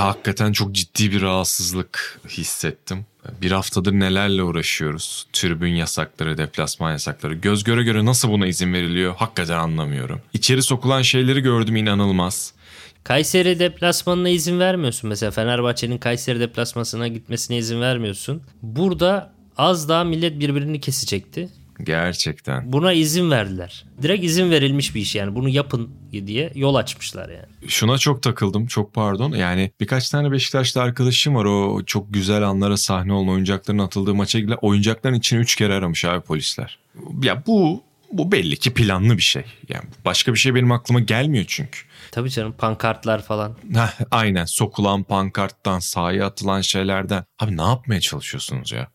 [0.00, 3.06] Hakikaten çok ciddi bir rahatsızlık hissettim.
[3.42, 5.26] Bir haftadır nelerle uğraşıyoruz.
[5.32, 7.34] Tribün yasakları, deplasman yasakları.
[7.34, 10.20] Göz göre göre nasıl buna izin veriliyor hakikaten anlamıyorum.
[10.32, 12.52] İçeri sokulan şeyleri gördüm inanılmaz.
[13.04, 15.08] Kayseri deplasmanına izin vermiyorsun.
[15.08, 18.42] Mesela Fenerbahçe'nin Kayseri deplasmasına gitmesine izin vermiyorsun.
[18.62, 21.48] Burada az daha millet birbirini kesecekti.
[21.84, 22.72] Gerçekten.
[22.72, 23.84] Buna izin verdiler.
[24.02, 25.34] Direkt izin verilmiş bir iş yani.
[25.34, 27.46] Bunu yapın diye yol açmışlar yani.
[27.68, 28.66] Şuna çok takıldım.
[28.66, 29.32] Çok pardon.
[29.32, 31.44] Yani birkaç tane Beşiktaşlı arkadaşım var.
[31.44, 36.04] O çok güzel anlara sahne olan oyuncakların atıldığı maça gidilen oyuncakların içini üç kere aramış
[36.04, 36.78] abi polisler.
[37.22, 39.44] Ya bu bu belli ki planlı bir şey.
[39.68, 41.80] Yani başka bir şey benim aklıma gelmiyor çünkü.
[42.10, 43.56] Tabii canım pankartlar falan.
[43.74, 47.24] Heh, aynen sokulan pankarttan sahaya atılan şeylerden.
[47.38, 48.88] Abi ne yapmaya çalışıyorsunuz ya?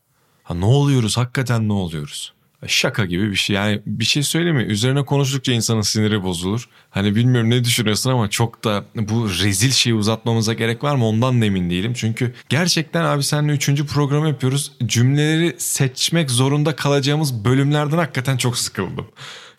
[0.43, 2.33] Ha ne oluyoruz hakikaten ne oluyoruz?
[2.67, 3.55] Şaka gibi bir şey.
[3.55, 4.63] Yani bir şey söyleyeyim mi?
[4.63, 6.69] Üzerine konuştukça insanın siniri bozulur.
[6.89, 11.41] Hani bilmiyorum ne düşünüyorsun ama çok da bu rezil şeyi uzatmamıza gerek var mı ondan
[11.41, 11.93] da emin değilim.
[11.95, 14.71] Çünkü gerçekten abi seninle üçüncü program yapıyoruz.
[14.85, 19.07] Cümleleri seçmek zorunda kalacağımız bölümlerden hakikaten çok sıkıldım.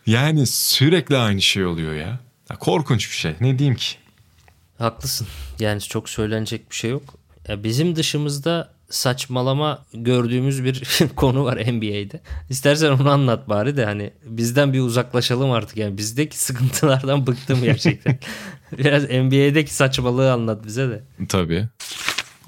[0.07, 2.21] Yani sürekli aynı şey oluyor ya.
[2.51, 3.35] Ya korkunç bir şey.
[3.41, 3.97] Ne diyeyim ki?
[4.79, 5.27] Haklısın.
[5.61, 7.15] Yani çok söylenecek bir şey yok.
[7.49, 10.83] Ya bizim dışımızda saçmalama gördüğümüz bir
[11.17, 12.21] konu var NBA'de.
[12.51, 18.19] İstersen onu anlat bari de hani bizden bir uzaklaşalım artık yani bizdeki sıkıntılardan bıktım gerçekten.
[18.79, 21.03] Biraz NBA'deki saçmalığı anlat bize de.
[21.29, 21.69] Tabii.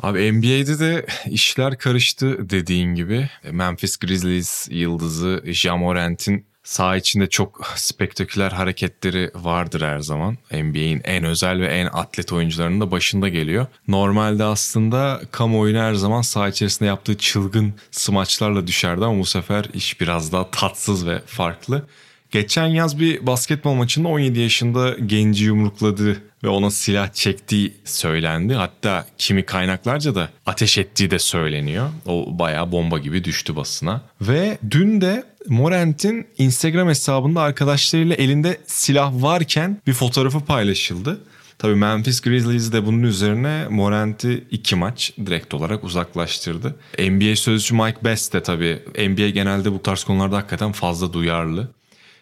[0.03, 3.31] Abi NBA'de de işler karıştı dediğin gibi.
[3.51, 10.39] Memphis Grizzlies yıldızı Jamorant'in Sağ içinde çok spektaküler hareketleri vardır her zaman.
[10.53, 13.67] NBA'in en özel ve en atlet oyuncularının da başında geliyor.
[13.89, 20.01] Normalde aslında kamuoyuna her zaman sağ içerisinde yaptığı çılgın smaçlarla düşerdi ama bu sefer iş
[20.01, 21.87] biraz daha tatsız ve farklı.
[22.31, 28.55] Geçen yaz bir basketbol maçında 17 yaşında genci yumrukladı ve ona silah çektiği söylendi.
[28.55, 31.89] Hatta kimi kaynaklarca da ateş ettiği de söyleniyor.
[32.07, 34.03] O bayağı bomba gibi düştü basına.
[34.21, 41.21] Ve dün de Morant'in Instagram hesabında arkadaşlarıyla elinde silah varken bir fotoğrafı paylaşıldı.
[41.59, 46.77] Tabii Memphis Grizzlies de bunun üzerine Morant'i iki maç direkt olarak uzaklaştırdı.
[46.99, 51.69] NBA sözcüsü Mike Best de tabii NBA genelde bu tarz konularda hakikaten fazla duyarlı.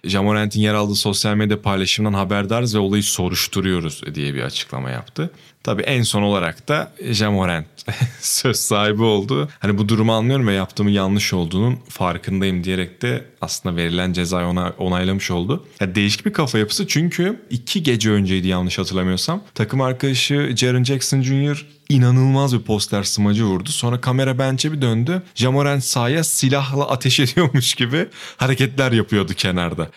[0.04, 5.30] Jamorant'in yer aldığı sosyal medya paylaşımından haberdarız ve olayı soruşturuyoruz diye bir açıklama yaptı.
[5.66, 7.66] Tabii en son olarak da Jamorant
[8.20, 9.48] söz sahibi oldu.
[9.58, 14.72] Hani bu durumu anlıyorum ve yaptığımı yanlış olduğunun farkındayım diyerek de aslında verilen cezayı ona
[14.78, 15.66] onaylamış oldu.
[15.80, 19.42] Ya değişik bir kafa yapısı çünkü iki gece önceydi yanlış hatırlamıyorsam.
[19.54, 21.66] Takım arkadaşı Jaren Jackson Jr.
[21.88, 23.68] inanılmaz bir poster smacı vurdu.
[23.68, 25.22] Sonra kamera bench'e bir döndü.
[25.34, 29.90] Jamorant sahaya silahla ateş ediyormuş gibi hareketler yapıyordu kenarda.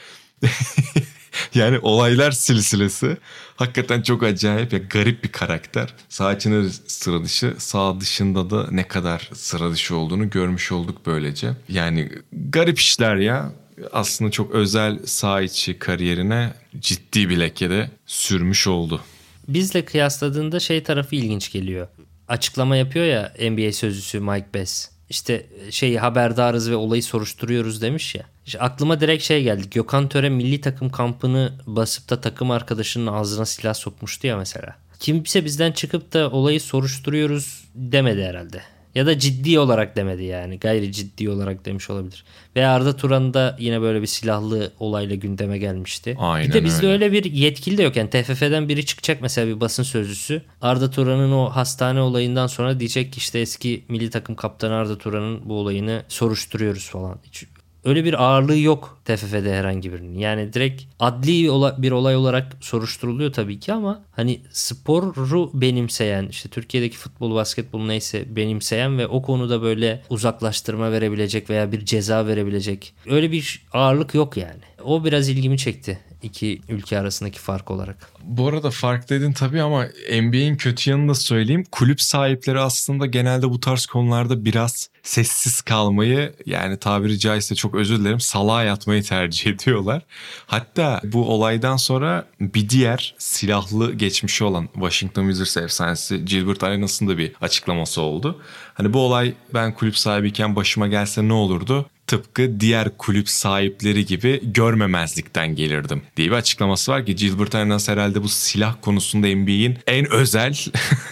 [1.56, 3.18] yani olaylar silsilesi.
[3.56, 5.94] Hakikaten çok acayip ya garip bir karakter.
[6.10, 11.52] Sağ içinde sıra dışı, sağ dışında da ne kadar sıra dışı olduğunu görmüş olduk böylece.
[11.70, 13.52] Yani garip işler ya.
[13.92, 19.02] Aslında çok özel sağ içi kariyerine ciddi bir leke de sürmüş oldu.
[19.48, 21.88] Bizle kıyasladığında şey tarafı ilginç geliyor.
[22.28, 24.90] Açıklama yapıyor ya NBA sözcüsü Mike Bess.
[25.10, 28.24] İşte şeyi haberdarız ve olayı soruşturuyoruz demiş ya.
[28.46, 29.70] İşte aklıma direkt şey geldi.
[29.72, 34.76] Gökhan Töre milli takım kampını basıp da takım arkadaşının ağzına silah sokmuştu ya mesela.
[35.00, 38.62] Kimse bizden çıkıp da olayı soruşturuyoruz demedi herhalde.
[38.96, 40.60] Ya da ciddi olarak demedi yani.
[40.60, 42.24] Gayri ciddi olarak demiş olabilir.
[42.56, 46.16] Ve Arda Turan da yine böyle bir silahlı olayla gündeme gelmişti.
[46.20, 47.06] Aynen bir de bizde öyle.
[47.06, 47.96] öyle bir yetkili de yok.
[47.96, 50.42] Yani TFF'den biri çıkacak mesela bir basın sözcüsü.
[50.62, 55.50] Arda Turan'ın o hastane olayından sonra diyecek ki işte eski milli takım kaptanı Arda Turan'ın
[55.50, 57.20] bu olayını soruşturuyoruz falan.
[57.24, 57.46] Hiç
[57.86, 60.18] öyle bir ağırlığı yok TFF'de herhangi birinin.
[60.18, 61.44] Yani direkt adli
[61.82, 68.36] bir olay olarak soruşturuluyor tabii ki ama hani sporu benimseyen işte Türkiye'deki futbol basketbol neyse
[68.36, 74.38] benimseyen ve o konuda böyle uzaklaştırma verebilecek veya bir ceza verebilecek öyle bir ağırlık yok
[74.38, 74.69] yani.
[74.84, 78.12] O biraz ilgimi çekti iki ülke arasındaki fark olarak.
[78.24, 79.86] Bu arada fark dedin tabii ama
[80.22, 81.64] NBA'in kötü yanını da söyleyeyim.
[81.72, 88.00] Kulüp sahipleri aslında genelde bu tarz konularda biraz sessiz kalmayı yani tabiri caizse çok özür
[88.00, 90.02] dilerim salağa yatmayı tercih ediyorlar.
[90.46, 97.18] Hatta bu olaydan sonra bir diğer silahlı geçmişi olan Washington Wizards efsanesi Gilbert Arenas'ın da
[97.18, 98.42] bir açıklaması oldu.
[98.74, 101.90] Hani bu olay ben kulüp sahibiyken başıma gelse ne olurdu?
[102.10, 108.24] Tıpkı diğer kulüp sahipleri gibi görmemezlikten gelirdim diye bir açıklaması var ki Gilbert Arenas herhalde
[108.24, 110.58] bu silah konusunda NBA'in en özel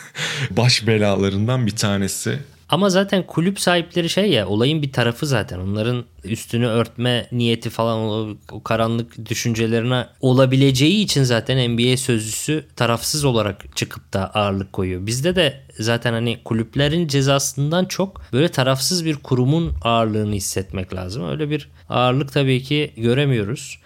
[0.49, 2.39] baş belalarından bir tanesi.
[2.69, 5.60] Ama zaten kulüp sahipleri şey ya olayın bir tarafı zaten.
[5.60, 7.97] Onların üstünü örtme niyeti falan
[8.51, 15.06] o, karanlık düşüncelerine olabileceği için zaten NBA sözcüsü tarafsız olarak çıkıp da ağırlık koyuyor.
[15.06, 21.30] Bizde de zaten hani kulüplerin cezasından çok böyle tarafsız bir kurumun ağırlığını hissetmek lazım.
[21.30, 23.80] Öyle bir ağırlık tabii ki göremiyoruz.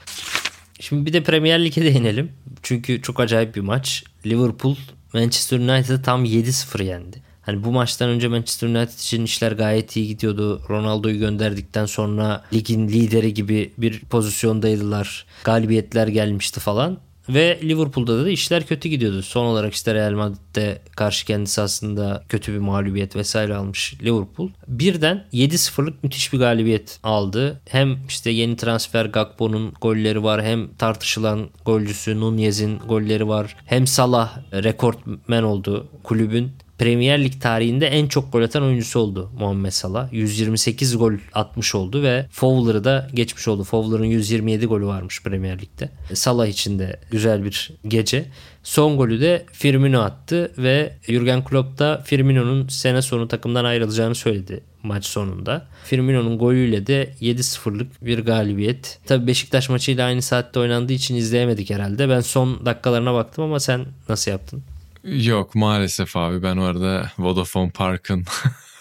[0.80, 2.32] Şimdi bir de Premier Lig'e değinelim.
[2.64, 4.04] Çünkü çok acayip bir maç.
[4.26, 4.76] Liverpool
[5.14, 7.31] Manchester United'ı tam 7-0 yendi.
[7.42, 10.62] Hani bu maçtan önce Manchester United için işler gayet iyi gidiyordu.
[10.70, 15.26] Ronaldo'yu gönderdikten sonra ligin lideri gibi bir pozisyondaydılar.
[15.44, 17.00] Galibiyetler gelmişti falan.
[17.30, 19.22] Ve Liverpool'da da işler kötü gidiyordu.
[19.22, 24.50] Son olarak işte Real Madrid'de karşı kendisi aslında kötü bir mağlubiyet vesaire almış Liverpool.
[24.68, 27.62] Birden 7-0'lık müthiş bir galibiyet aldı.
[27.70, 30.44] Hem işte yeni transfer Gakpo'nun golleri var.
[30.44, 33.56] Hem tartışılan golcüsü Nunez'in golleri var.
[33.66, 36.52] Hem Salah rekortmen oldu kulübün.
[36.82, 40.14] Premier Lig tarihinde en çok gol atan oyuncusu oldu Muhammed Salah.
[40.14, 43.64] 128 gol atmış oldu ve Fowler'ı da geçmiş oldu.
[43.64, 45.90] Fowler'ın 127 golü varmış Premier Lig'de.
[46.14, 48.26] Salah için de güzel bir gece.
[48.64, 54.64] Son golü de Firmino attı ve Jurgen Klopp da Firmino'nun sene sonu takımdan ayrılacağını söyledi
[54.84, 55.66] maç sonunda.
[55.86, 59.00] Firmino'nun golüyle de 7-0'lık bir galibiyet.
[59.06, 62.10] Tabii Beşiktaş maçıyla aynı saatte oynandığı için izleyemedik herhalde.
[62.10, 64.64] Ben son dakikalarına baktım ama sen nasıl yaptın?
[65.04, 68.26] Yok maalesef abi ben orada Vodafone Park'ın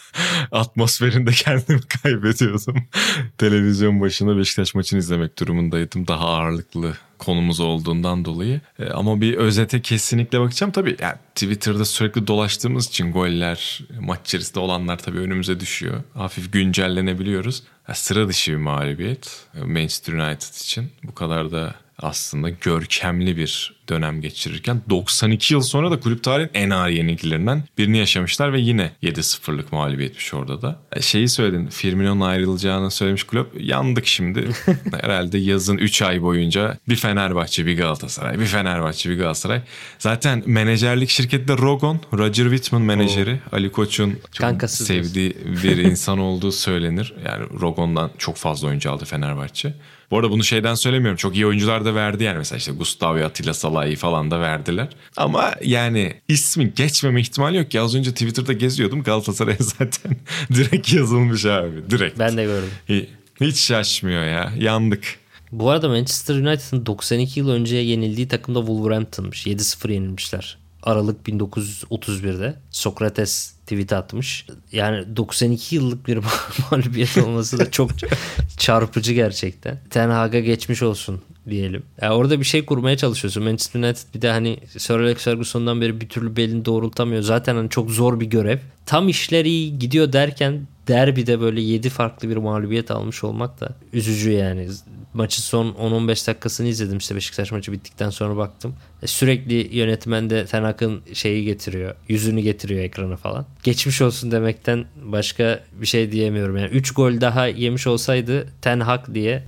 [0.52, 2.76] atmosferinde kendimi kaybediyordum.
[3.38, 6.06] Televizyon başında Beşiktaş maçını izlemek durumundaydım.
[6.06, 8.60] Daha ağırlıklı konumuz olduğundan dolayı.
[8.78, 10.72] E, ama bir özete kesinlikle bakacağım.
[10.72, 16.02] Tabii yani Twitter'da sürekli dolaştığımız için goller, maç içerisinde olanlar tabii önümüze düşüyor.
[16.14, 17.62] Hafif güncellenebiliyoruz.
[17.88, 20.90] Ya, sıra dışı bir mağlubiyet Manchester United için.
[21.02, 26.70] Bu kadar da aslında görkemli bir dönem geçirirken 92 yıl sonra da kulüp tarihin en
[26.70, 30.78] ağır yenilgilerinden birini yaşamışlar ve yine 7-0'lık mağlubiyetmiş orada da.
[30.92, 33.46] E, şeyi söyledin Firmino'nun ayrılacağını söylemiş kulüp.
[33.60, 34.48] Yandık şimdi.
[35.00, 39.62] Herhalde yazın 3 ay boyunca bir Fenerbahçe bir Galatasaray bir Fenerbahçe bir Galatasaray.
[39.98, 42.00] Zaten menajerlik şirketi de Rogon.
[42.12, 43.32] Roger Whitman menajeri.
[43.32, 43.56] Oo.
[43.56, 47.14] Ali Koç'un çok Kankası sevdiği bir insan olduğu söylenir.
[47.26, 49.74] Yani Rogon'dan çok fazla oyuncu aldı Fenerbahçe.
[50.10, 51.16] Bu arada bunu şeyden söylemiyorum.
[51.16, 52.38] Çok iyi oyuncular da verdi yani.
[52.38, 54.88] Mesela işte Gustavo Atilla Salah'ı falan da verdiler.
[55.16, 57.80] Ama yani ismi geçmeme ihtimali yok ki.
[57.80, 59.02] Az önce Twitter'da geziyordum.
[59.02, 60.16] Galatasaray zaten
[60.54, 61.90] direkt yazılmış abi.
[61.90, 62.18] Direkt.
[62.18, 63.06] Ben de gördüm.
[63.40, 64.52] Hiç şaşmıyor ya.
[64.58, 65.18] Yandık.
[65.52, 69.46] Bu arada Manchester United'ın 92 yıl önce yenildiği takım da Wolverhampton'mış.
[69.46, 70.58] 7-0 yenilmişler.
[70.82, 74.46] Aralık 1931'de Sokrates tweet atmış.
[74.72, 76.18] Yani 92 yıllık bir
[76.70, 77.90] mağlubiyet olması da çok
[78.58, 79.78] çarpıcı gerçekten.
[79.90, 81.82] Ten Hag'a geçmiş olsun diyelim.
[82.02, 83.42] Yani orada bir şey kurmaya çalışıyorsun.
[83.42, 87.22] Manchester United bir de hani Sir Alex Ferguson'dan beri bir türlü belini doğrultamıyor.
[87.22, 88.58] Zaten hani çok zor bir görev.
[88.86, 94.30] Tam işler iyi gidiyor derken derbide böyle 7 farklı bir mağlubiyet almış olmak da üzücü
[94.30, 94.68] yani.
[95.14, 98.74] Maçın son 10-15 dakikasını izledim işte Beşiktaş maçı bittikten sonra baktım.
[99.02, 101.94] E, sürekli yönetmen de Ten Hag'ın şeyi getiriyor.
[102.08, 103.46] Yüzünü getiriyor ekrana falan.
[103.62, 106.56] Geçmiş olsun demekten başka bir şey diyemiyorum.
[106.56, 109.44] Yani 3 gol daha yemiş olsaydı Ten Hag diye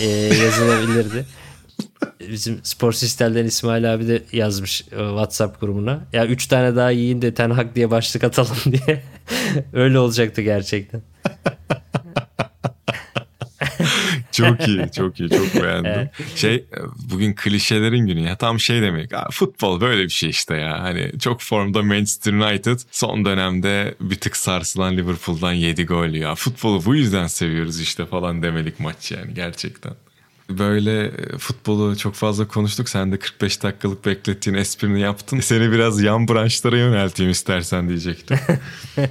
[0.00, 0.06] e,
[0.44, 1.26] yazılabilirdi.
[2.30, 6.00] Bizim spor sistemden İsmail abi de yazmış e, WhatsApp grubuna.
[6.12, 9.02] Ya 3 tane daha yiyin de Ten Hag diye başlık atalım diye.
[9.72, 11.02] Öyle olacaktı gerçekten.
[14.32, 15.90] çok iyi, çok iyi, çok beğendim.
[15.90, 16.10] Evet.
[16.36, 16.64] Şey
[17.10, 19.10] bugün klişelerin günü ya tam şey demek.
[19.30, 20.82] Futbol böyle bir şey işte ya.
[20.82, 26.34] Hani çok formda Manchester United son dönemde bir tık sarsılan Liverpool'dan 7 gol ya.
[26.34, 29.92] Futbolu bu yüzden seviyoruz işte falan demelik maç yani gerçekten.
[30.50, 32.88] Böyle e, futbolu çok fazla konuştuk.
[32.88, 35.40] Sen de 45 dakikalık beklettiğin esprini yaptın.
[35.40, 38.38] Seni biraz yan branşlara yönelteyim istersen diyecektim.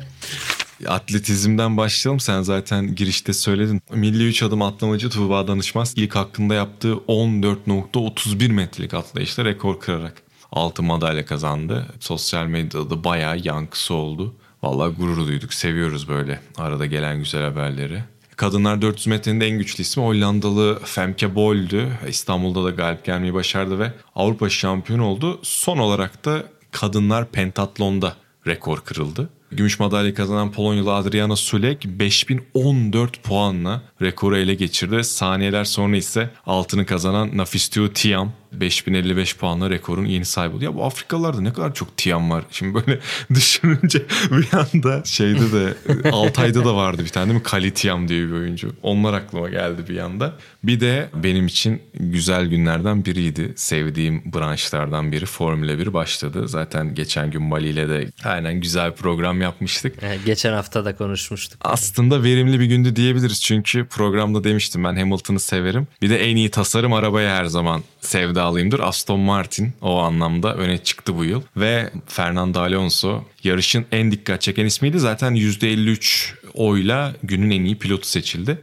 [0.87, 2.19] Atletizmden başlayalım.
[2.19, 3.81] Sen zaten girişte söyledin.
[3.93, 10.85] Milli 3 adım atlamacı Tuğba Danışmaz ilk hakkında yaptığı 14.31 metrelik atlayışla rekor kırarak altın
[10.85, 11.85] madalya kazandı.
[11.99, 14.35] Sosyal medyada da bayağı yankısı oldu.
[14.63, 15.53] Vallahi gurur duyduk.
[15.53, 18.03] Seviyoruz böyle arada gelen güzel haberleri.
[18.35, 21.87] Kadınlar 400 metrenin en güçlü ismi Hollandalı Femke Bol'dü.
[22.07, 25.39] İstanbul'da da galip gelmeyi başardı ve Avrupa şampiyonu oldu.
[25.43, 28.15] Son olarak da kadınlar pentatlonda
[28.47, 29.29] rekor kırıldı.
[29.51, 36.85] Gümüş madalya kazanan Polonyalı Adriana Sulek 5014 puanla rekoru ele geçirdi saniyeler sonra ise altını
[36.85, 40.63] kazanan Nafistiu Tiam 5055 puanla rekorun yeni sahibi oldu.
[40.63, 42.43] Ya bu Afrikalılarda ne kadar çok Tiam var.
[42.51, 42.99] Şimdi böyle
[43.33, 44.01] düşününce
[44.31, 45.73] bir anda şeyde de
[46.11, 47.43] Altay'da da vardı bir tane değil mi?
[47.43, 48.73] Kali Tiam diye bir oyuncu.
[48.83, 50.33] Onlar aklıma geldi bir anda.
[50.63, 53.53] Bir de benim için güzel günlerden biriydi.
[53.55, 56.47] Sevdiğim branşlardan biri Formula 1 başladı.
[56.47, 59.93] Zaten geçen gün Mali ile de aynen güzel bir program yapmıştık.
[60.25, 61.59] geçen hafta da konuşmuştuk.
[61.61, 63.41] Aslında verimli bir gündü diyebiliriz.
[63.41, 65.87] Çünkü programda demiştim ben Hamilton'ı severim.
[66.01, 67.83] Bir de en iyi tasarım arabaya her zaman
[68.43, 68.79] sevdalıyımdır.
[68.79, 71.41] Aston Martin o anlamda öne çıktı bu yıl.
[71.57, 74.99] Ve Fernando Alonso yarışın en dikkat çeken ismiydi.
[74.99, 78.61] Zaten %53 oyla günün en iyi pilotu seçildi.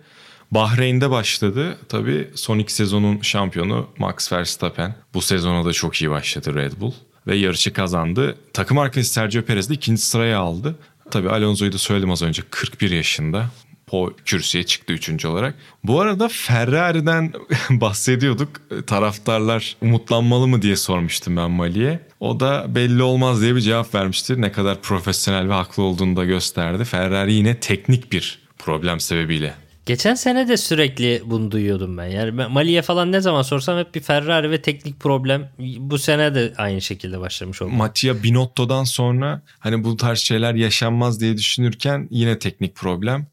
[0.51, 1.78] Bahreyn'de başladı.
[1.89, 4.95] Tabii son iki sezonun şampiyonu Max Verstappen.
[5.14, 6.93] Bu sezona da çok iyi başladı Red Bull.
[7.26, 8.37] Ve yarışı kazandı.
[8.53, 10.76] Takım arkadaşı Sergio Perez de ikinci sıraya aldı.
[11.11, 13.51] Tabii Alonso'yu da söyledim az önce 41 yaşında.
[13.91, 15.55] Po kürsüye çıktı üçüncü olarak.
[15.84, 17.32] Bu arada Ferrari'den
[17.70, 18.49] bahsediyorduk.
[18.86, 22.01] Taraftarlar umutlanmalı mı diye sormuştum ben Mali'ye.
[22.20, 24.41] O da belli olmaz diye bir cevap vermiştir.
[24.41, 26.84] Ne kadar profesyonel ve haklı olduğunu da gösterdi.
[26.84, 29.55] Ferrari yine teknik bir problem sebebiyle
[29.86, 32.07] Geçen sene de sürekli bunu duyuyordum ben.
[32.07, 35.49] Yani Mali'ye falan ne zaman sorsam hep bir Ferrari ve teknik problem.
[35.78, 37.70] Bu sene de aynı şekilde başlamış oldu.
[37.70, 43.26] Mattia Binotto'dan sonra hani bu tarz şeyler yaşanmaz diye düşünürken yine teknik problem.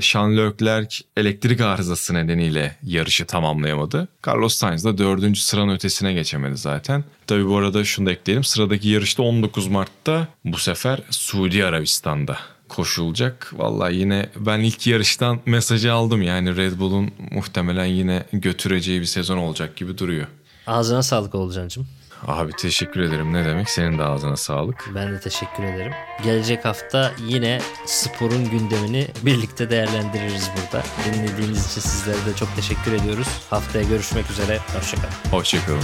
[0.00, 4.08] Sean Leclerc elektrik arızası nedeniyle yarışı tamamlayamadı.
[4.26, 7.04] Carlos Sainz da dördüncü sıranın ötesine geçemedi zaten.
[7.26, 8.44] Tabi bu arada şunu da ekleyelim.
[8.44, 12.38] Sıradaki yarışta 19 Mart'ta bu sefer Suudi Arabistan'da
[12.68, 13.52] koşulacak.
[13.56, 16.22] Vallahi yine ben ilk yarıştan mesajı aldım.
[16.22, 20.26] Yani Red Bull'un muhtemelen yine götüreceği bir sezon olacak gibi duruyor.
[20.66, 21.86] Ağzına sağlık Olcancığım.
[22.26, 23.32] Abi teşekkür ederim.
[23.32, 23.70] Ne demek?
[23.70, 24.90] Senin de ağzına sağlık.
[24.94, 25.92] Ben de teşekkür ederim.
[26.24, 30.84] Gelecek hafta yine sporun gündemini birlikte değerlendiririz burada.
[31.04, 33.28] Dinlediğiniz için sizlere de çok teşekkür ediyoruz.
[33.50, 34.58] Haftaya görüşmek üzere.
[34.58, 35.12] Hoşçakalın.
[35.30, 35.82] Hoşçakalın.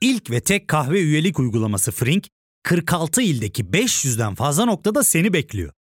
[0.00, 2.28] İlk ve tek kahve üyelik uygulaması Frink,
[2.62, 5.72] 46 ildeki 500'den fazla noktada seni bekliyor.